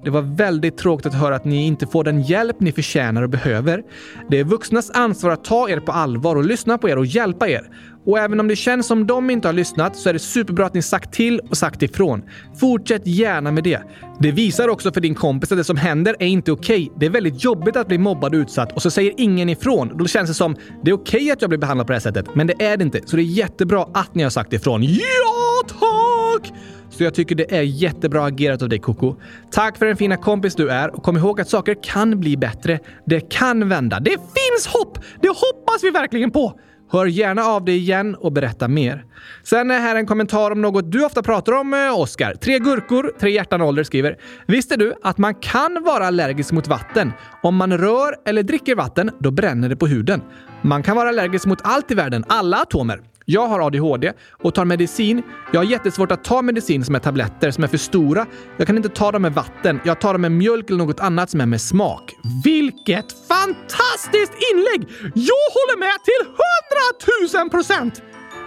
[0.07, 3.31] Det var väldigt tråkigt att höra att ni inte får den hjälp ni förtjänar och
[3.31, 3.83] behöver.
[4.31, 7.49] Det är vuxnas ansvar att ta er på allvar och lyssna på er och hjälpa
[7.49, 7.71] er.
[8.07, 10.75] Och även om det känns som de inte har lyssnat så är det superbra att
[10.75, 12.23] ni sagt till och sagt ifrån.
[12.61, 13.83] Fortsätt gärna med det.
[14.21, 16.83] Det visar också för din kompis att det som händer är inte okej.
[16.85, 16.99] Okay.
[17.01, 19.92] Det är väldigt jobbigt att bli mobbad och utsatt och så säger ingen ifrån.
[19.99, 22.01] Då känns det som det är okej okay att jag blir behandlad på det här
[22.01, 23.01] sättet, men det är det inte.
[23.07, 24.83] Så det är jättebra att ni har sagt ifrån.
[24.83, 26.53] Ja, tack!
[26.90, 29.16] Så jag tycker det är jättebra agerat av dig Koko.
[29.51, 32.79] Tack för den fina kompis du är och kom ihåg att saker kan bli bättre.
[33.07, 34.01] Det kan vända.
[34.01, 34.99] Det finns hopp!
[35.20, 36.61] Det hoppas vi verkligen på!
[36.90, 39.05] Hör gärna av dig igen och berätta mer.
[39.44, 42.35] Sen är här en kommentar om något du ofta pratar om, eh, Oskar.
[42.35, 44.16] Tre gurkor, tre hjärtan ålder skriver.
[44.46, 47.12] Visste du att man kan vara allergisk mot vatten?
[47.42, 50.22] Om man rör eller dricker vatten, då bränner det på huden.
[50.62, 53.01] Man kan vara allergisk mot allt i världen, alla atomer.
[53.28, 54.12] Jag har ADHD
[54.42, 55.22] och tar medicin.
[55.52, 58.26] Jag har jättesvårt att ta medicin som är tabletter som är för stora.
[58.56, 59.80] Jag kan inte ta dem med vatten.
[59.84, 62.14] Jag tar dem med mjölk eller något annat som är med smak.
[62.44, 64.88] Vilket fantastiskt inlägg!
[65.14, 68.02] Jag håller med till hundratusen procent!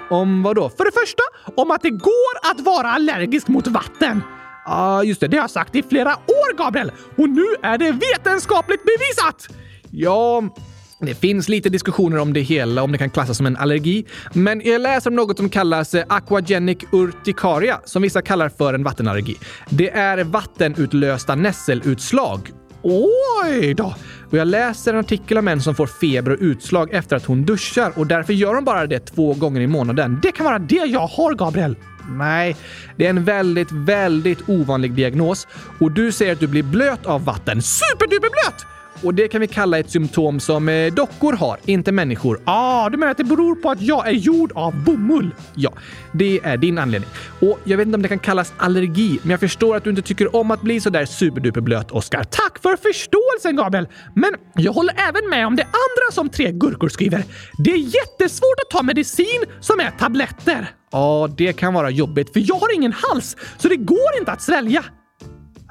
[0.09, 0.69] Om vad då?
[0.69, 1.23] För det första,
[1.55, 4.23] om att det går att vara allergisk mot vatten.
[4.65, 5.27] Ja, ah, just det.
[5.27, 6.91] Det har jag sagt i flera år, Gabriel!
[7.17, 9.47] Och nu är det vetenskapligt bevisat!
[9.91, 10.43] Ja,
[11.01, 14.05] det finns lite diskussioner om det hela, om det kan klassas som en allergi.
[14.33, 18.83] Men jag läser om något som kallas eh, aquagenic urticaria, som vissa kallar för en
[18.83, 19.35] vattenallergi.
[19.69, 22.51] Det är vattenutlösta nässelutslag.
[22.81, 23.95] Oj då!
[24.31, 27.45] Och jag läser en artikel om en som får feber och utslag efter att hon
[27.45, 30.19] duschar och därför gör hon bara det två gånger i månaden.
[30.21, 31.75] Det kan vara det jag har, Gabriel!
[32.09, 32.55] Nej,
[32.95, 35.47] det är en väldigt, väldigt ovanlig diagnos
[35.79, 37.61] och du säger att du blir blöt av vatten.
[37.61, 38.78] Superduperblöt!
[39.03, 42.41] Och det kan vi kalla ett symptom som eh, dockor har, inte människor.
[42.45, 45.35] Ah, du menar att det beror på att jag är gjord av bomull?
[45.55, 45.73] Ja,
[46.11, 47.09] det är din anledning.
[47.41, 50.01] Och jag vet inte om det kan kallas allergi, men jag förstår att du inte
[50.01, 52.23] tycker om att bli sådär superduperblöt, Oskar.
[52.23, 53.87] Tack för förståelsen, Gabriel!
[54.13, 57.23] Men jag håller även med om det andra som tre gurkor skriver.
[57.57, 60.71] Det är jättesvårt att ta medicin som är tabletter.
[60.91, 64.41] Ja, det kan vara jobbigt, för jag har ingen hals, så det går inte att
[64.41, 64.83] svälja.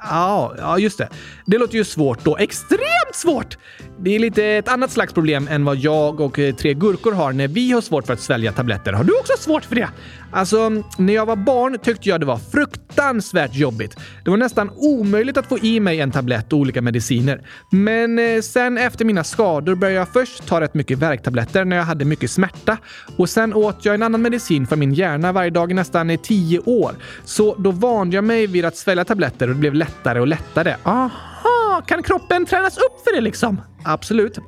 [0.03, 1.09] Ja, ja, just det.
[1.45, 2.37] Det låter ju svårt då.
[2.37, 3.57] Extremt svårt!
[3.99, 7.33] Det är lite ett annat slags problem än vad jag och eh, tre gurkor har
[7.33, 8.93] när vi har svårt för att svälja tabletter.
[8.93, 9.89] Har du också svårt för det?
[10.31, 13.95] Alltså, när jag var barn tyckte jag det var fruktansvärt jobbigt.
[14.23, 17.41] Det var nästan omöjligt att få i mig en tablett och olika mediciner.
[17.71, 21.83] Men eh, sen efter mina skador började jag först ta rätt mycket värktabletter när jag
[21.83, 22.77] hade mycket smärta
[23.17, 26.59] och sen åt jag en annan medicin för min hjärna varje dag i nästan tio
[26.59, 26.91] år.
[27.25, 30.75] Så då vande jag mig vid att svälja tabletter och det blev lättare och lättare.
[30.83, 33.61] Aha, kan kroppen tränas upp för det liksom?
[33.85, 34.39] Absolut.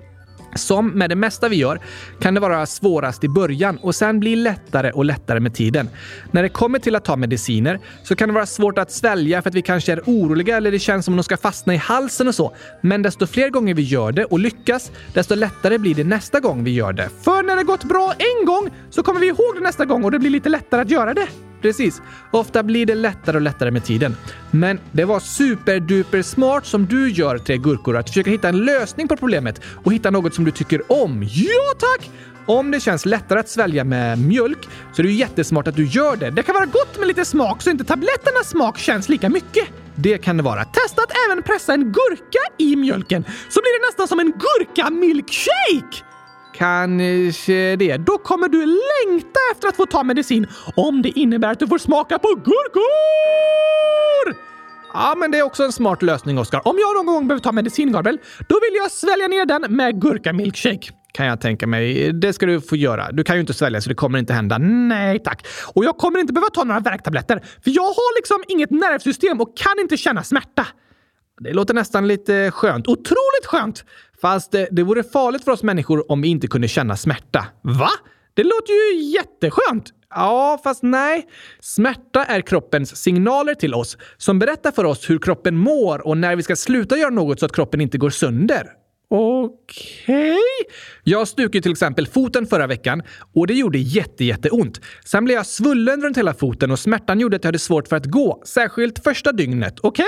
[0.56, 1.80] Som med det mesta vi gör
[2.20, 5.90] kan det vara svårast i början och sen bli lättare och lättare med tiden.
[6.32, 9.50] När det kommer till att ta mediciner så kan det vara svårt att svälja för
[9.50, 12.28] att vi kanske är oroliga eller det känns som om de ska fastna i halsen
[12.28, 12.56] och så.
[12.82, 16.64] Men desto fler gånger vi gör det och lyckas, desto lättare blir det nästa gång
[16.64, 17.10] vi gör det.
[17.24, 20.12] För när det gått bra en gång så kommer vi ihåg det nästa gång och
[20.12, 21.28] det blir lite lättare att göra det.
[21.62, 22.02] Precis.
[22.32, 24.16] Ofta blir det lättare och lättare med tiden.
[24.52, 29.08] Men det var superduper smart som du gör, Tre Gurkor, att försöka hitta en lösning
[29.08, 31.24] på problemet och hitta något som du tycker om.
[31.24, 32.10] Ja, tack!
[32.46, 35.86] Om det känns lättare att svälja med mjölk så är det ju jättesmart att du
[35.86, 36.30] gör det.
[36.30, 39.68] Det kan vara gott med lite smak så inte tabletternas smak känns lika mycket.
[39.96, 40.66] Det kan det vara.
[40.66, 46.11] Testa att även pressa en gurka i mjölken så blir det nästan som en gurka-milkshake!
[46.62, 47.98] Kanske eh, det.
[47.98, 51.78] Då kommer du längta efter att få ta medicin om det innebär att du får
[51.78, 52.82] smaka på gurkor!
[54.94, 56.68] Ja, men det är också en smart lösning, Oskar.
[56.68, 58.18] Om jag någon gång behöver ta medicin, Gabriel,
[58.50, 60.92] då vill jag svälja ner den med gurka-milkshake.
[61.14, 62.14] Kan jag tänka mig.
[62.14, 63.12] Det ska du få göra.
[63.12, 64.58] Du kan ju inte svälja så det kommer inte hända.
[64.58, 65.48] Nej tack.
[65.74, 67.42] Och jag kommer inte behöva ta några värktabletter.
[67.64, 70.68] För jag har liksom inget nervsystem och kan inte känna smärta.
[71.40, 72.88] Det låter nästan lite skönt.
[72.88, 73.84] Otroligt skönt!
[74.22, 77.46] Fast det, det vore farligt för oss människor om vi inte kunde känna smärta.
[77.62, 77.90] Va?
[78.34, 79.94] Det låter ju jätteskönt!
[80.10, 81.28] Ja, fast nej.
[81.60, 86.36] Smärta är kroppens signaler till oss som berättar för oss hur kroppen mår och när
[86.36, 88.68] vi ska sluta göra något så att kroppen inte går sönder.
[89.14, 89.58] Okej?
[90.06, 90.38] Okay.
[91.04, 93.02] Jag stukade till exempel foten förra veckan
[93.34, 94.82] och det gjorde jätte, jätteont.
[95.06, 97.96] Sen blev jag svullen runt hela foten och smärtan gjorde att jag hade svårt för
[97.96, 99.80] att gå, särskilt första dygnet.
[99.82, 100.06] Okej?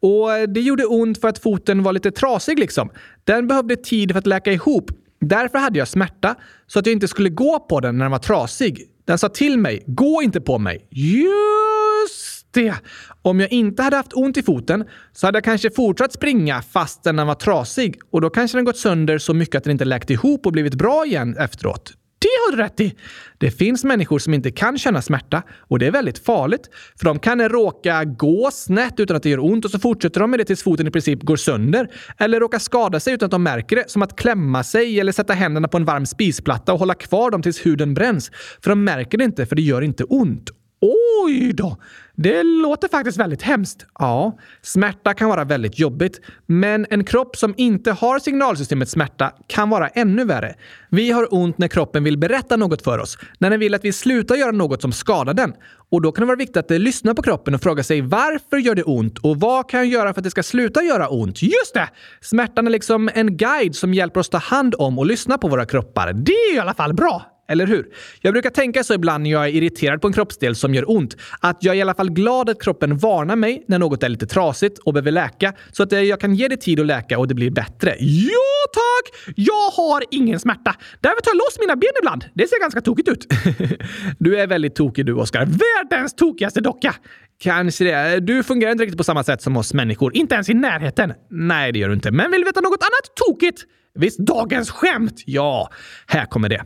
[0.00, 0.10] Okay?
[0.10, 2.90] Och det gjorde ont för att foten var lite trasig liksom.
[3.24, 4.90] Den behövde tid för att läka ihop.
[5.20, 6.34] Därför hade jag smärta
[6.66, 8.82] så att jag inte skulle gå på den när den var trasig.
[9.04, 10.88] Den sa till mig, gå inte på mig.
[10.90, 12.74] Just det!
[13.22, 17.04] Om jag inte hade haft ont i foten så hade jag kanske fortsatt springa fast
[17.04, 20.10] den var trasig och då kanske den gått sönder så mycket att den inte läkt
[20.10, 21.92] ihop och blivit bra igen efteråt.
[22.18, 22.94] Det har du rätt i!
[23.38, 26.70] Det finns människor som inte kan känna smärta och det är väldigt farligt.
[26.98, 30.30] För de kan råka gå snett utan att det gör ont och så fortsätter de
[30.30, 31.88] med det tills foten i princip går sönder.
[32.18, 35.32] Eller råka skada sig utan att de märker det, som att klämma sig eller sätta
[35.32, 38.30] händerna på en varm spisplatta och hålla kvar dem tills huden bränns.
[38.62, 40.50] För de märker det inte, för det gör inte ont.
[40.80, 41.76] Oj då!
[42.14, 43.86] Det låter faktiskt väldigt hemskt.
[43.98, 49.70] Ja, smärta kan vara väldigt jobbigt, men en kropp som inte har signalsystemet smärta kan
[49.70, 50.54] vara ännu värre.
[50.90, 53.92] Vi har ont när kroppen vill berätta något för oss, när den vill att vi
[53.92, 55.52] slutar göra något som skadar den.
[55.90, 58.56] Och då kan det vara viktigt att eh, lyssna på kroppen och fråga sig varför
[58.56, 61.42] gör det ont och vad kan jag göra för att det ska sluta göra ont?
[61.42, 61.88] Just det!
[62.20, 65.66] Smärtan är liksom en guide som hjälper oss ta hand om och lyssna på våra
[65.66, 66.12] kroppar.
[66.12, 67.35] Det är i alla fall bra!
[67.48, 67.86] Eller hur?
[68.20, 71.16] Jag brukar tänka så ibland när jag är irriterad på en kroppsdel som gör ont.
[71.40, 74.26] Att jag är i alla fall glad att kroppen varnar mig när något är lite
[74.26, 75.52] trasigt och behöver läka.
[75.72, 77.96] Så att jag kan ge det tid att läka och det blir bättre.
[78.00, 79.34] Ja, tack!
[79.36, 80.74] Jag har ingen smärta.
[81.00, 82.24] Därför tar jag loss mina ben ibland.
[82.34, 83.26] Det ser ganska tokigt ut.
[84.18, 85.46] du är väldigt tokig du, Oskar.
[85.46, 86.94] Världens tokigaste docka!
[87.38, 88.20] Kanske det.
[88.20, 90.16] Du fungerar inte riktigt på samma sätt som oss människor.
[90.16, 91.12] Inte ens i närheten.
[91.30, 92.10] Nej, det gör du inte.
[92.10, 93.64] Men vill du veta något annat tokigt?
[93.94, 95.22] Visst, dagens skämt?
[95.26, 95.70] Ja,
[96.06, 96.64] här kommer det.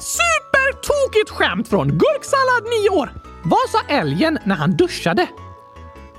[0.00, 3.12] Ett supertokigt skämt från Gurksallad 9 år.
[3.42, 5.26] Vad sa älgen när han duschade?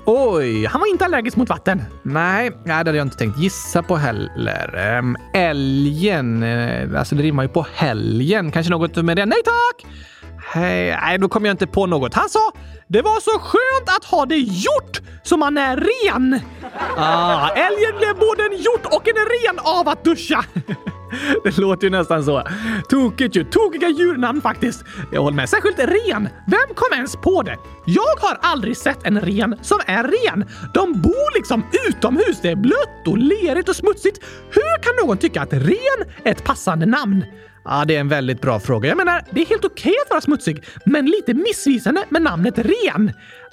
[0.04, 1.82] Oj, han var inte allergisk mot vatten.
[2.02, 4.76] Nej, det hade jag inte tänkt gissa på heller.
[4.76, 8.52] Ehm, älgen, eh, alltså det rimmar ju på helgen.
[8.52, 9.26] Kanske något med det?
[9.26, 9.86] Nej tack!
[10.52, 12.14] Hej, nej, då kom jag inte på något.
[12.14, 12.52] Han sa
[12.92, 16.40] “Det var så skönt att ha det gjort så man är ren”.
[16.96, 20.44] Ah, älgen blev både en hjort och en ren av att duscha.
[21.44, 22.42] Det låter ju nästan så.
[22.88, 23.44] Tokigt ju.
[23.44, 24.84] Tokiga djurnamn faktiskt.
[25.12, 25.48] Jag håller med.
[25.48, 26.28] Särskilt ren.
[26.46, 27.56] Vem kom ens på det?
[27.86, 30.48] Jag har aldrig sett en ren som är ren.
[30.74, 32.40] De bor liksom utomhus.
[32.42, 34.24] Det är blött och lerigt och smutsigt.
[34.50, 37.24] Hur kan någon tycka att ren är ett passande namn?
[37.64, 38.88] Ja, det är en väldigt bra fråga.
[38.88, 42.58] Jag menar, det är helt okej okay att vara smutsig, men lite missvisande med namnet
[42.58, 42.72] ren.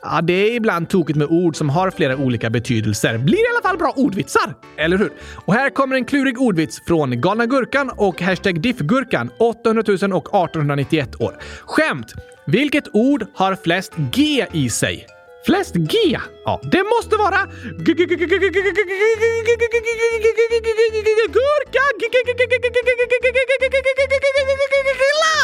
[0.01, 3.17] Ja, det är ibland tokigt med ord som har flera olika betydelser.
[3.17, 5.11] Blir i alla fall bra ordvitsar, eller hur?
[5.45, 10.45] Och här kommer en klurig ordvits från Galna Gurkan och hashtag Diffgurkan 800 000 och
[10.45, 11.37] 1891 år.
[11.65, 12.13] Skämt!
[12.45, 15.07] Vilket ord har flest G i sig?
[15.45, 15.97] Flest G?
[16.45, 17.39] Ja, det måste vara
[17.77, 18.15] gurka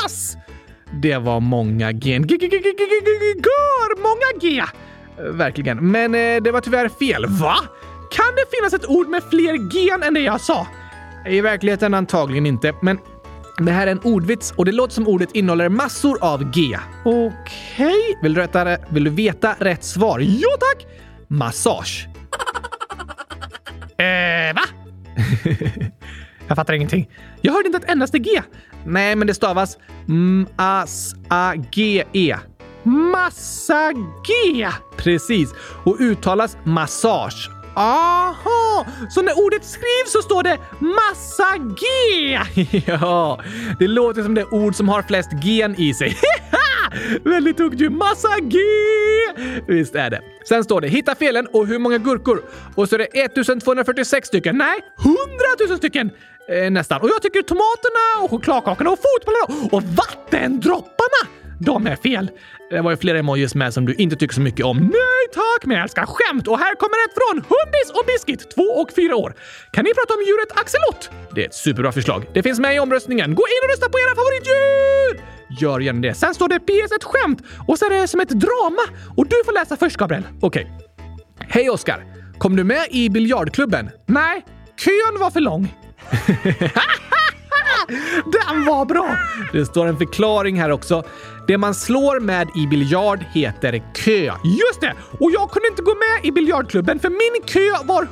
[0.01, 0.37] glass!
[1.01, 2.27] Det var många gen.
[2.27, 4.59] Gör många G!
[4.59, 5.91] Eh, verkligen.
[5.91, 7.25] Men eh, det var tyvärr fel.
[7.25, 7.55] Va?
[8.11, 10.67] Kan det finnas ett ord med fler gen än det jag sa?
[11.29, 12.99] I verkligheten antagligen inte, men
[13.57, 16.77] det här är en ordvits och det låter som ordet innehåller massor av G.
[17.05, 17.33] Okej.
[17.77, 18.15] Okay.
[18.21, 20.19] Vill, du rätta, vill du veta rätt svar?
[20.19, 20.87] Ja tack!
[21.27, 22.07] Massage.
[23.97, 24.61] eh, va?
[26.47, 27.09] Jag fattar ingenting.
[27.41, 28.41] Jag hörde inte ett endaste G.
[28.85, 31.15] Nej, men det stavas M-A-S-A-G-E.
[32.83, 34.67] Massa G!
[34.97, 35.53] Precis.
[35.83, 37.49] Och uttalas massage.
[37.75, 38.85] Aha!
[39.09, 41.85] Så när ordet skrivs så står det massa G!
[42.87, 43.41] ja,
[43.79, 46.17] det låter som det ord som har flest gen i sig.
[47.23, 47.91] Väldigt duktig!
[47.91, 48.59] Massa G!
[49.67, 50.21] Visst är det.
[50.47, 52.41] Sen står det “Hitta felen och hur många gurkor?”
[52.75, 54.57] och så är det 1246 stycken.
[54.57, 55.17] Nej, 100
[55.69, 56.11] 000 stycken!
[56.49, 57.01] Eh, nästan.
[57.01, 60.94] Och jag tycker tomaterna och chokladkakorna och fotbollarna och vattendropparna
[61.59, 62.31] de är fel.
[62.69, 64.77] Det var ju flera emojis med som du inte tycker så mycket om.
[64.77, 66.47] Nej tack, men jag älskar skämt!
[66.47, 69.35] Och här kommer ett från Hundis och Biskit, två och fyra år.
[69.71, 71.09] Kan ni prata om djuret axelot?
[71.35, 72.25] Det är ett superbra förslag.
[72.33, 73.35] Det finns med i omröstningen.
[73.35, 75.35] Gå in och rösta på era favoritdjur!
[75.61, 76.13] Gör gärna det.
[76.13, 78.81] Sen står det PS ett skämt och sen är det som ett drama.
[79.17, 80.23] Och du får läsa först, Gabriel.
[80.41, 80.63] Okej.
[80.63, 80.75] Okay.
[81.49, 82.05] Hej Oskar!
[82.37, 83.89] Kom du med i biljardklubben?
[84.05, 84.45] Nej,
[84.77, 85.75] kön var för lång.
[88.25, 89.17] Den var bra!
[89.53, 91.03] Det står en förklaring här också.
[91.47, 94.21] Det man slår med i biljard heter kö.
[94.43, 94.93] Just det!
[95.19, 98.11] Och jag kunde inte gå med i biljardklubben för min kö var 100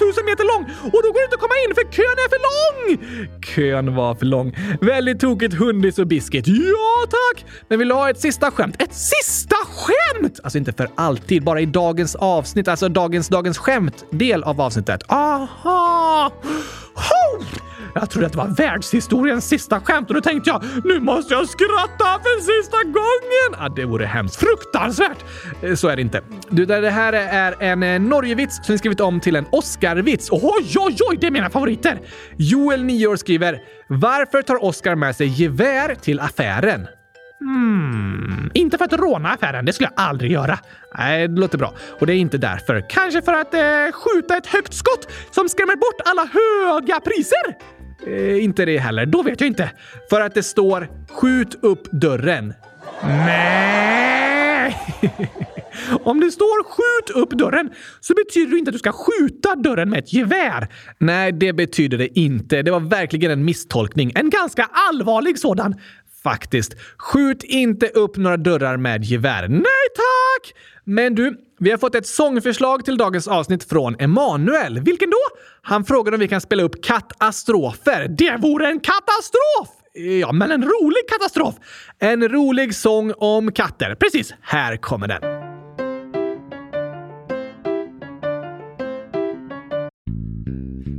[0.00, 2.40] 000 meter lång och då går det inte att komma in för kön är för
[2.48, 2.98] lång!
[3.42, 4.56] Kön var för lång.
[4.80, 6.46] Väldigt tokigt hundis och biscuit.
[6.46, 7.44] Ja tack!
[7.68, 8.82] Men vill du ha ett sista skämt?
[8.82, 10.40] Ett sista skämt!
[10.42, 15.02] Alltså inte för alltid, bara i dagens avsnitt, alltså dagens dagens skämt del av avsnittet.
[15.08, 16.32] Aha!
[16.94, 17.44] Ho!
[18.00, 21.48] Jag trodde att det var världshistoriens sista skämt och då tänkte jag nu måste jag
[21.48, 23.64] skratta för sista gången!
[23.64, 24.36] Ja, det vore hemskt.
[24.36, 25.24] Fruktansvärt!
[25.62, 26.20] Eh, så är det inte.
[26.50, 30.28] Du, det här är en eh, Norgevits som vi skrivit om till en Oscarvits.
[30.32, 31.16] Oj, oj, oj!
[31.20, 32.00] Det är mina favoriter!
[32.36, 36.86] Joel, 9 år, skriver “Varför tar Oscar med sig gevär till affären?”
[37.40, 40.58] Hmm, inte för att råna affären, det skulle jag aldrig göra.
[40.98, 41.74] Nej, det låter bra.
[42.00, 42.86] Och det är inte därför.
[42.90, 43.60] Kanske för att eh,
[43.92, 47.75] skjuta ett högt skott som skrämmer bort alla höga priser?
[48.06, 49.06] Eh, inte det heller.
[49.06, 49.70] Då vet jag inte.
[50.10, 52.54] För att det står “Skjut upp dörren”.
[53.02, 54.76] Nej!
[56.04, 59.90] Om det står “skjut upp dörren” så betyder det inte att du ska skjuta dörren
[59.90, 60.68] med ett gevär.
[60.98, 62.62] Nej, det betyder det inte.
[62.62, 64.12] Det var verkligen en misstolkning.
[64.14, 65.74] En ganska allvarlig sådan
[66.22, 66.74] faktiskt.
[66.98, 69.48] Skjut inte upp några dörrar med gevär.
[69.48, 70.54] Nej tack!
[70.84, 74.80] Men du, vi har fått ett sångförslag till dagens avsnitt från Emanuel.
[74.80, 75.16] Vilken då?
[75.62, 78.08] Han frågade om vi kan spela upp katastrofer.
[78.08, 79.68] Det vore en katastrof!
[80.20, 81.54] Ja, men en rolig katastrof.
[81.98, 83.94] En rolig sång om katter.
[83.94, 85.35] Precis, här kommer den.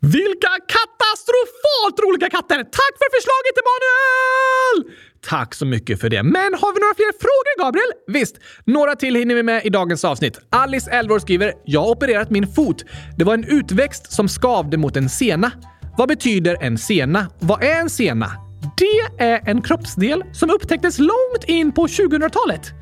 [0.00, 2.56] Vilka katastrofalt roliga katter!
[2.56, 4.94] Tack för förslaget, Emanuel!
[5.28, 6.22] Tack så mycket för det.
[6.22, 7.92] Men har vi några fler frågor, Gabriel?
[8.06, 10.38] Visst, några till hinner vi med i dagens avsnitt.
[10.50, 12.84] Alice, 11 skriver “Jag har opererat min fot.
[13.16, 15.52] Det var en utväxt som skavde mot en sena.
[15.96, 17.26] Vad betyder en sena?
[17.38, 18.30] Vad är en sena?
[18.78, 22.72] Det är en kroppsdel som upptäcktes långt in på 2000-talet.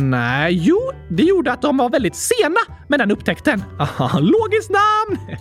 [0.00, 2.60] Nej, jo, det gjorde att de var väldigt sena
[2.94, 3.64] med den upptäckten.
[3.78, 5.18] Aha, logiskt namn!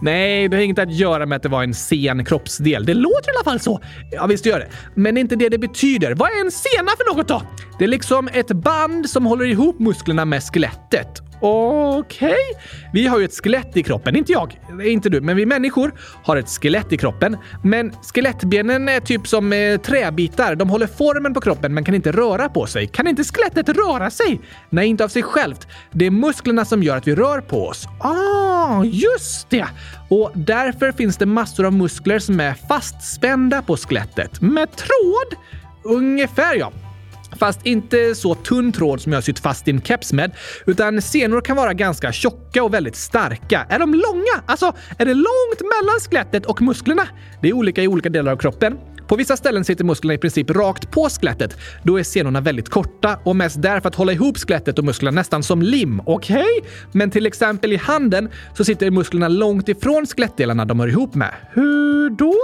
[0.00, 2.84] Nej, det har inget att göra med att det var en sen kroppsdel.
[2.86, 3.80] Det låter i alla fall så.
[4.12, 4.68] Ja, visst gör det.
[4.94, 6.14] Men det är inte det det betyder.
[6.14, 7.42] Vad är en sena för något då?
[7.78, 11.22] Det är liksom ett band som håller ihop musklerna med skelettet.
[11.40, 12.28] Okej.
[12.28, 12.62] Okay.
[12.92, 14.16] Vi har ju ett skelett i kroppen.
[14.16, 17.36] Inte jag, inte du, men vi människor har ett skelett i kroppen.
[17.62, 20.54] Men skelettbenen är typ som eh, träbitar.
[20.54, 22.86] De håller formen på kroppen men kan inte röra på sig.
[22.86, 24.40] Kan inte skelettet röra sig?
[24.70, 25.66] Nej, inte av sig självt.
[25.92, 27.86] Det är musklerna som som gör att vi rör på oss.
[28.00, 29.66] Ah, just det!
[30.08, 34.40] Och därför finns det massor av muskler som är fastspända på skelettet.
[34.40, 35.40] Med tråd?
[35.82, 36.72] Ungefär ja.
[37.38, 40.32] Fast inte så tunn tråd som jag sytt fast din keps med,
[40.66, 43.66] utan senor kan vara ganska tjocka och väldigt starka.
[43.68, 44.42] Är de långa?
[44.46, 47.06] Alltså, är det långt mellan skelettet och musklerna?
[47.42, 48.78] Det är olika i olika delar av kroppen.
[49.08, 51.56] På vissa ställen sitter musklerna i princip rakt på skelettet.
[51.82, 55.14] Då är senorna väldigt korta och mest där för att hålla ihop skelettet och musklerna
[55.14, 56.00] nästan som lim.
[56.06, 56.36] Okej?
[56.36, 56.70] Okay?
[56.92, 61.34] Men till exempel i handen så sitter musklerna långt ifrån skelettdelarna de hör ihop med.
[61.52, 62.34] Hur då?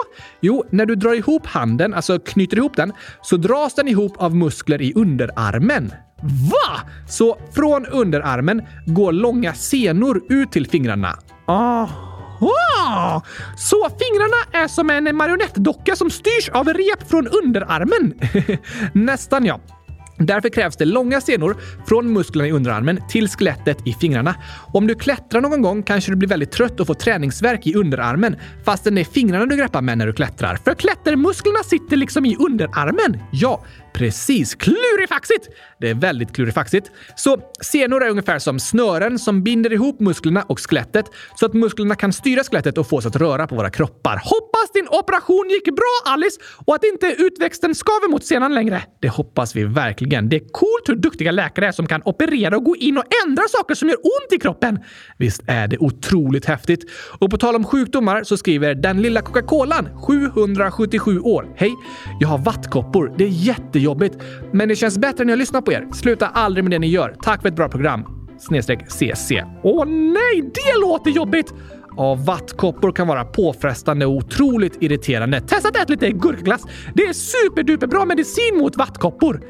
[0.40, 2.92] Jo, när du drar ihop handen, alltså knyter ihop den,
[3.22, 5.92] så dras den ihop av muskler i underarmen.
[6.50, 6.80] Va?
[7.08, 11.18] Så från underarmen går långa senor ut till fingrarna.
[11.46, 12.03] Aha!
[12.44, 13.22] Wow!
[13.56, 18.14] Så fingrarna är som en marionettdocka som styrs av rep från underarmen?
[18.92, 19.60] Nästan ja.
[20.18, 24.34] Därför krävs det långa senor från musklerna i underarmen till skelettet i fingrarna.
[24.72, 28.36] Om du klättrar någon gång kanske du blir väldigt trött och får träningsverk i underarmen
[28.64, 30.56] fastän det är fingrarna du greppar med när du klättrar.
[30.64, 33.22] För klättermusklerna sitter liksom i underarmen.
[33.32, 33.64] Ja,
[33.94, 34.54] Precis.
[34.54, 35.48] Klurifaxigt!
[35.80, 36.90] Det är väldigt klurifaxigt.
[37.16, 41.94] Så senor är ungefär som snören som binder ihop musklerna och skelettet så att musklerna
[41.94, 44.20] kan styra skelettet och få oss att röra på våra kroppar.
[44.24, 48.82] Hoppas din operation gick bra, Alice, och att inte utväxten skaver mot senan längre.
[49.00, 50.28] Det hoppas vi verkligen.
[50.28, 53.42] Det är coolt hur duktiga läkare är som kan operera och gå in och ändra
[53.48, 54.78] saker som gör ont i kroppen.
[55.18, 56.90] Visst är det otroligt häftigt?
[57.18, 61.54] Och på tal om sjukdomar så skriver den lilla Coca-Colan, 777 år.
[61.56, 61.74] Hej!
[62.20, 63.14] Jag har vattkoppor.
[63.18, 64.18] Det är jätte jobbigt.
[64.52, 65.86] Men det känns bättre när jag lyssnar på er.
[65.92, 67.16] Sluta aldrig med det ni gör.
[67.22, 68.04] Tack för ett bra program.
[68.38, 69.32] Snedstreck CC.
[69.62, 71.54] Åh nej, det låter jobbigt!
[71.96, 75.40] Ja, vattkoppor kan vara påfrestande och otroligt irriterande.
[75.40, 76.62] Testa att äta lite gurkglass.
[76.94, 79.40] Det är superduperbra medicin mot vattkoppor.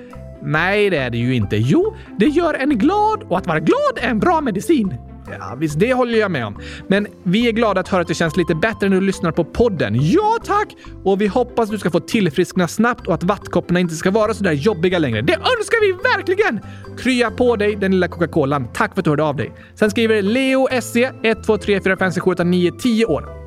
[0.42, 1.56] Nej, det är det ju inte.
[1.56, 4.94] Jo, det gör en glad och att vara glad är en bra medicin.
[5.30, 6.58] Ja, visst, det håller jag med om.
[6.88, 9.44] Men vi är glada att höra att det känns lite bättre när du lyssnar på
[9.44, 9.96] podden.
[10.00, 10.76] Ja, tack!
[11.04, 14.34] Och vi hoppas att du ska få tillfriskna snabbt och att vattkopporna inte ska vara
[14.34, 15.22] så där jobbiga längre.
[15.22, 16.60] Det önskar vi verkligen!
[16.98, 18.68] Krya på dig, den lilla Coca-Colan.
[18.74, 19.52] Tack för att du hörde av dig.
[19.74, 23.44] Sen skriver Leo SC 1, 2, 3, 4, 5, 6, 7, 8, 9, 10 år.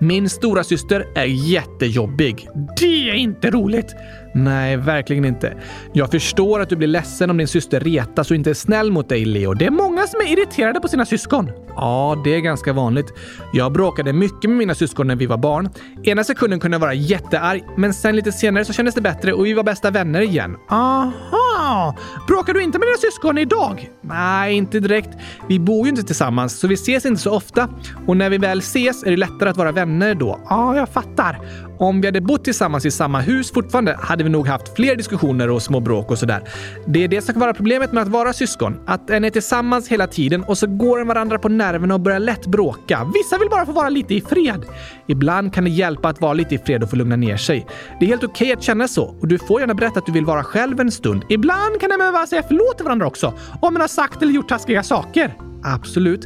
[0.00, 2.48] Min stora syster är jättejobbig.
[2.80, 3.94] Det är inte roligt!
[4.34, 5.56] Nej, verkligen inte.
[5.92, 9.08] Jag förstår att du blir ledsen om din syster retas och inte är snäll mot
[9.08, 9.54] dig, Leo.
[9.54, 11.50] Det är många som är irriterade på sina syskon.
[11.68, 13.12] Ja, det är ganska vanligt.
[13.52, 15.68] Jag bråkade mycket med mina syskon när vi var barn.
[16.04, 19.46] Ena sekunden kunde jag vara jättearg, men sen lite senare så kändes det bättre och
[19.46, 20.56] vi var bästa vänner igen.
[20.68, 21.96] Aha!
[22.26, 23.90] Bråkar du inte med dina syskon idag?
[24.00, 25.10] Nej, inte direkt.
[25.48, 27.68] Vi bor ju inte tillsammans, så vi ses inte så ofta.
[28.06, 30.40] Och när vi väl ses är det lättare att vara vänner då.
[30.48, 31.40] Ja, jag fattar.
[31.78, 35.50] Om vi hade bott tillsammans i samma hus fortfarande hade vi nog haft fler diskussioner
[35.50, 36.42] och små bråk och sådär.
[36.86, 38.80] Det är det som kan vara problemet med att vara syskon.
[38.86, 42.18] Att en är tillsammans hela tiden och så går en varandra på nerverna och börjar
[42.18, 43.10] lätt bråka.
[43.14, 44.64] Vissa vill bara få vara lite i fred.
[45.06, 47.66] Ibland kan det hjälpa att vara lite i fred och få lugna ner sig.
[48.00, 50.12] Det är helt okej okay att känna så och du får gärna berätta att du
[50.12, 51.24] vill vara själv en stund.
[51.28, 54.48] Ibland kan det behöva säga förlåt till varandra också om man har sagt eller gjort
[54.48, 55.51] taskiga saker.
[55.62, 56.24] Absolut.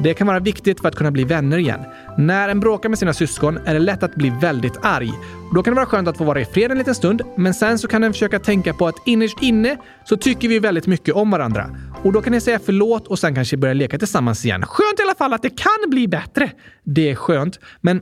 [0.00, 1.80] Det kan vara viktigt för att kunna bli vänner igen.
[2.18, 5.12] När en bråkar med sina syskon är det lätt att bli väldigt arg.
[5.54, 7.78] Då kan det vara skönt att få vara i fred en liten stund, men sen
[7.78, 11.30] så kan den försöka tänka på att innerst inne så tycker vi väldigt mycket om
[11.30, 11.70] varandra.
[12.02, 14.62] Och då kan ni säga förlåt och sen kanske börja leka tillsammans igen.
[14.66, 16.50] Skönt i alla fall att det kan bli bättre.
[16.84, 18.00] Det är skönt, men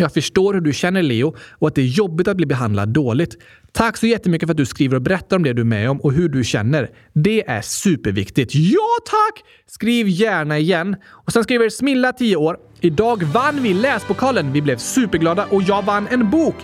[0.00, 3.36] jag förstår hur du känner Leo och att det är jobbigt att bli behandlad dåligt.
[3.72, 6.00] Tack så jättemycket för att du skriver och berättar om det du är med om
[6.00, 6.90] och hur du känner.
[7.12, 8.54] Det är superviktigt.
[8.54, 9.44] Ja tack!
[9.66, 10.96] Skriv gärna igen.
[11.06, 12.56] Och sen skriver Smilla, 10 år.
[12.80, 14.52] Idag vann vi läspokalen.
[14.52, 16.56] Vi blev superglada och jag vann en bok.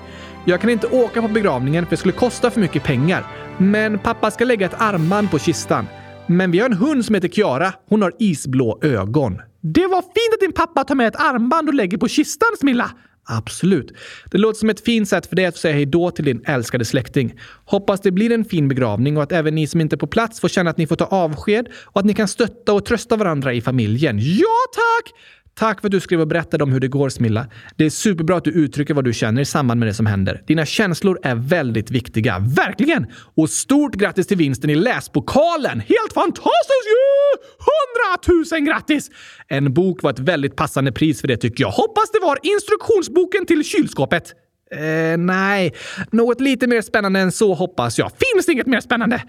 [0.44, 3.26] Jag kan inte åka på begravningen för det skulle kosta för mycket pengar.
[3.58, 5.86] Men pappa ska lägga ett armband på kistan.
[6.26, 7.72] Men vi har en hund som heter Kiara.
[7.88, 9.40] Hon har isblå ögon.
[9.60, 12.90] Det var fint att din pappa tar med ett armband och lägger på kistan, Smilla!
[13.24, 13.92] Absolut.
[14.30, 16.84] Det låter som ett fint sätt för dig att säga hej då till din älskade
[16.84, 17.34] släkting.
[17.64, 20.40] Hoppas det blir en fin begravning och att även ni som inte är på plats
[20.40, 23.54] får känna att ni får ta avsked och att ni kan stötta och trösta varandra
[23.54, 24.18] i familjen.
[24.20, 25.14] Ja, tack!
[25.54, 27.46] Tack för att du skrev och berättade om hur det går, Smilla.
[27.76, 30.42] Det är superbra att du uttrycker vad du känner i samband med det som händer.
[30.46, 32.38] Dina känslor är väldigt viktiga.
[32.38, 33.06] Verkligen!
[33.36, 35.80] Och stort grattis till vinsten i läspokalen!
[35.80, 37.40] Helt fantastiskt ju!
[37.58, 39.10] Hundratusen grattis!
[39.48, 41.70] En bok var ett väldigt passande pris för det tycker jag.
[41.70, 44.34] Hoppas det var instruktionsboken till kylskåpet.
[44.74, 45.74] Eh, nej,
[46.10, 48.10] något lite mer spännande än så hoppas jag.
[48.10, 49.22] Finns det inget mer spännande?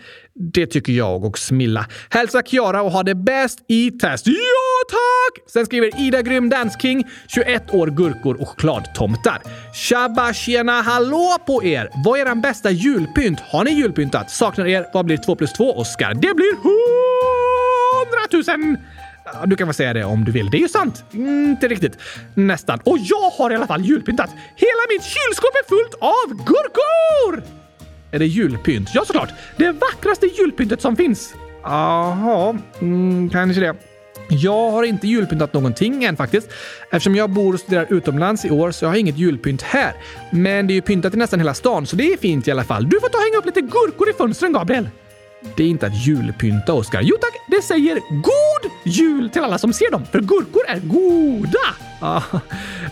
[0.54, 1.86] Det tycker jag och Smilla.
[2.10, 4.28] Hälsa Kiara och ha det bäst i test.
[4.28, 4.34] Ja,
[4.90, 5.52] tack!
[5.52, 9.42] Sen skriver Ida Grym Dansking, 21 år, gurkor och chokladtomtar.
[9.74, 11.90] Tjabba tjena hallå på er!
[12.06, 13.40] Vad är eran bästa julpynt?
[13.40, 14.32] Har ni julpyntat?
[14.32, 14.86] Saknar er.
[14.94, 16.14] Vad blir 2 plus 2, Oskar?
[16.14, 16.54] Det blir
[18.48, 18.78] 100 000!
[19.46, 20.50] Du kan väl säga det om du vill.
[20.50, 21.04] Det är ju sant.
[21.12, 21.98] Inte riktigt.
[22.34, 22.80] Nästan.
[22.84, 24.30] Och jag har i alla fall julpyntat.
[24.56, 27.44] Hela mitt kylskåp är fullt av gurkor!
[28.12, 28.90] Är det julpynt?
[28.94, 29.30] Ja, såklart.
[29.58, 31.34] Det vackraste julpyntet som finns.
[31.64, 33.76] Jaha, mm, kanske det.
[34.30, 36.50] Jag har inte julpyntat någonting än faktiskt.
[36.92, 39.94] Eftersom jag bor och studerar utomlands i år så jag har inget julpynt här.
[40.32, 42.64] Men det är ju pyntat i nästan hela stan så det är fint i alla
[42.64, 42.90] fall.
[42.90, 44.90] Du får ta och hänga upp lite gurkor i fönstren, Gabriel.
[45.56, 47.02] Det är inte att julpynta, Oskar.
[47.02, 51.60] Jo tack, det säger god jul till alla som ser dem, för gurkor är goda!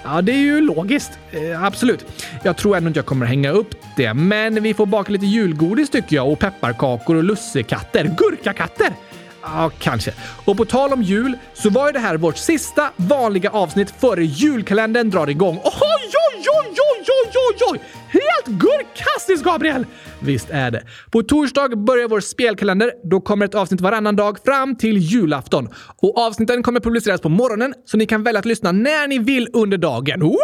[0.03, 1.11] Ja, det är ju logiskt.
[1.31, 2.05] Eh, absolut.
[2.43, 5.89] Jag tror ändå inte jag kommer hänga upp det, men vi får baka lite julgodis
[5.89, 8.15] tycker jag och pepparkakor och lussekatter.
[8.17, 8.93] Gurkakatter!
[9.41, 10.13] Ja, kanske.
[10.45, 14.25] Och på tal om jul så var ju det här vårt sista vanliga avsnitt före
[14.25, 15.61] julkalendern drar igång.
[15.63, 17.81] Oj, oj, oj, oj, oj, oj, oj!
[18.07, 19.85] Helt gurkastiskt, Gabriel!
[20.19, 20.83] Visst är det.
[21.11, 22.91] På torsdag börjar vår spelkalender.
[23.03, 25.69] Då kommer ett avsnitt varannan dag fram till julafton.
[26.01, 29.47] Och avsnitten kommer publiceras på morgonen så ni kan välja att lyssna när ni vill
[29.53, 30.21] under dagen.
[30.21, 30.39] Woho!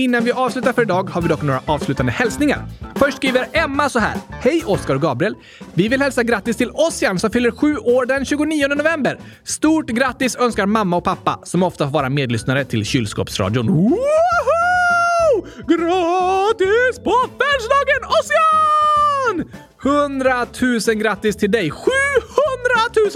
[0.00, 2.64] Innan vi avslutar för idag har vi dock några avslutande hälsningar.
[2.94, 4.16] Först skriver Emma så här.
[4.30, 5.34] Hej Oskar och Gabriel!
[5.74, 9.18] Vi vill hälsa grattis till Ossian som fyller sju år den 29 november.
[9.44, 13.66] Stort grattis önskar mamma och pappa som ofta får vara medlyssnare till kylskåpsradion.
[13.66, 13.96] Woho!
[15.68, 19.50] Grattis på födelsedagen Ossian!
[19.84, 20.46] 100
[20.86, 21.70] 000 grattis till dig!
[21.70, 21.88] 700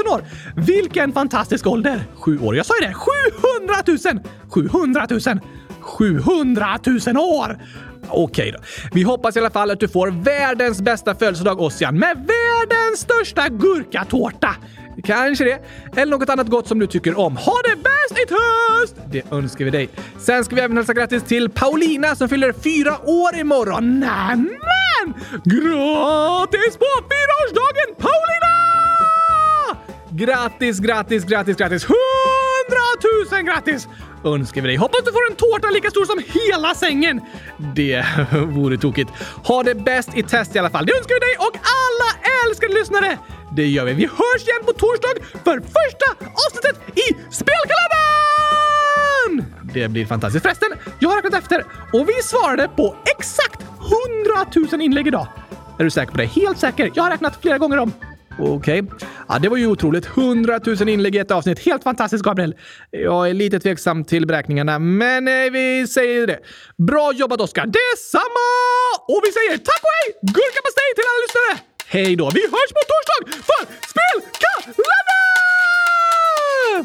[0.04, 0.24] 000 år!
[0.56, 2.04] Vilken fantastisk ålder!
[2.14, 2.56] Sju år.
[2.56, 2.94] Jag sa ju det!
[2.94, 4.20] 700
[4.50, 4.70] 000!
[4.70, 5.20] 700 000!
[5.84, 7.58] 700 000 år!
[8.08, 8.58] Okej då.
[8.92, 13.48] Vi hoppas i alla fall att du får världens bästa födelsedag Ossian med världens största
[13.48, 14.56] gurkatårta!
[15.04, 15.58] Kanske det.
[16.00, 17.36] Eller något annat gott som du tycker om.
[17.36, 18.96] Ha det bäst i höst!
[19.12, 19.88] Det önskar vi dig.
[20.18, 24.00] Sen ska vi även hälsa grattis till Paulina som fyller fyra år imorgon.
[24.00, 25.14] Nämen!
[25.44, 28.54] Grattis på fyraårsdagen Paulina!
[30.10, 31.86] Grattis, grattis, grattis, grattis!
[31.86, 33.88] Hundratusen grattis!
[34.24, 34.76] Önskar vi dig.
[34.76, 37.20] Hoppas du får en tårta lika stor som hela sängen.
[37.74, 39.10] Det vore tokigt.
[39.44, 40.86] Ha det bäst i test i alla fall.
[40.86, 42.10] Det önskar vi dig och alla
[42.46, 43.18] älskade lyssnare!
[43.56, 43.92] Det gör vi.
[43.92, 45.08] Vi hörs igen på torsdag
[45.44, 46.06] för första
[46.44, 47.94] avsnittet i Spelkalendern!
[49.74, 50.42] Det blir fantastiskt.
[50.42, 50.68] Förresten,
[50.98, 53.62] jag har räknat efter och vi svarade på exakt
[54.62, 55.26] 100 000 inlägg idag.
[55.78, 56.24] Är du säker på det?
[56.24, 56.90] Helt säker.
[56.94, 57.92] Jag har räknat flera gånger om.
[58.38, 58.82] Okej.
[58.82, 59.08] Okay.
[59.28, 60.06] Ja, det var ju otroligt.
[60.06, 61.58] 100 000 inlägg i ett avsnitt.
[61.58, 62.54] Helt fantastiskt, Gabriel.
[62.90, 66.38] Jag är lite tveksam till beräkningarna, men eh, vi säger det.
[66.76, 67.66] Bra jobbat, Oskar.
[67.66, 68.48] Detsamma!
[69.08, 70.14] Och vi säger tack och hej!
[70.22, 71.54] Gurkapastej till alla lyssnare!
[71.86, 72.30] Hej då!
[72.34, 73.18] Vi hörs på torsdag
[73.48, 75.04] för Spelkalendern!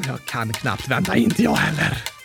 [0.07, 2.18] Jag kan knappt vänta, inte jag heller.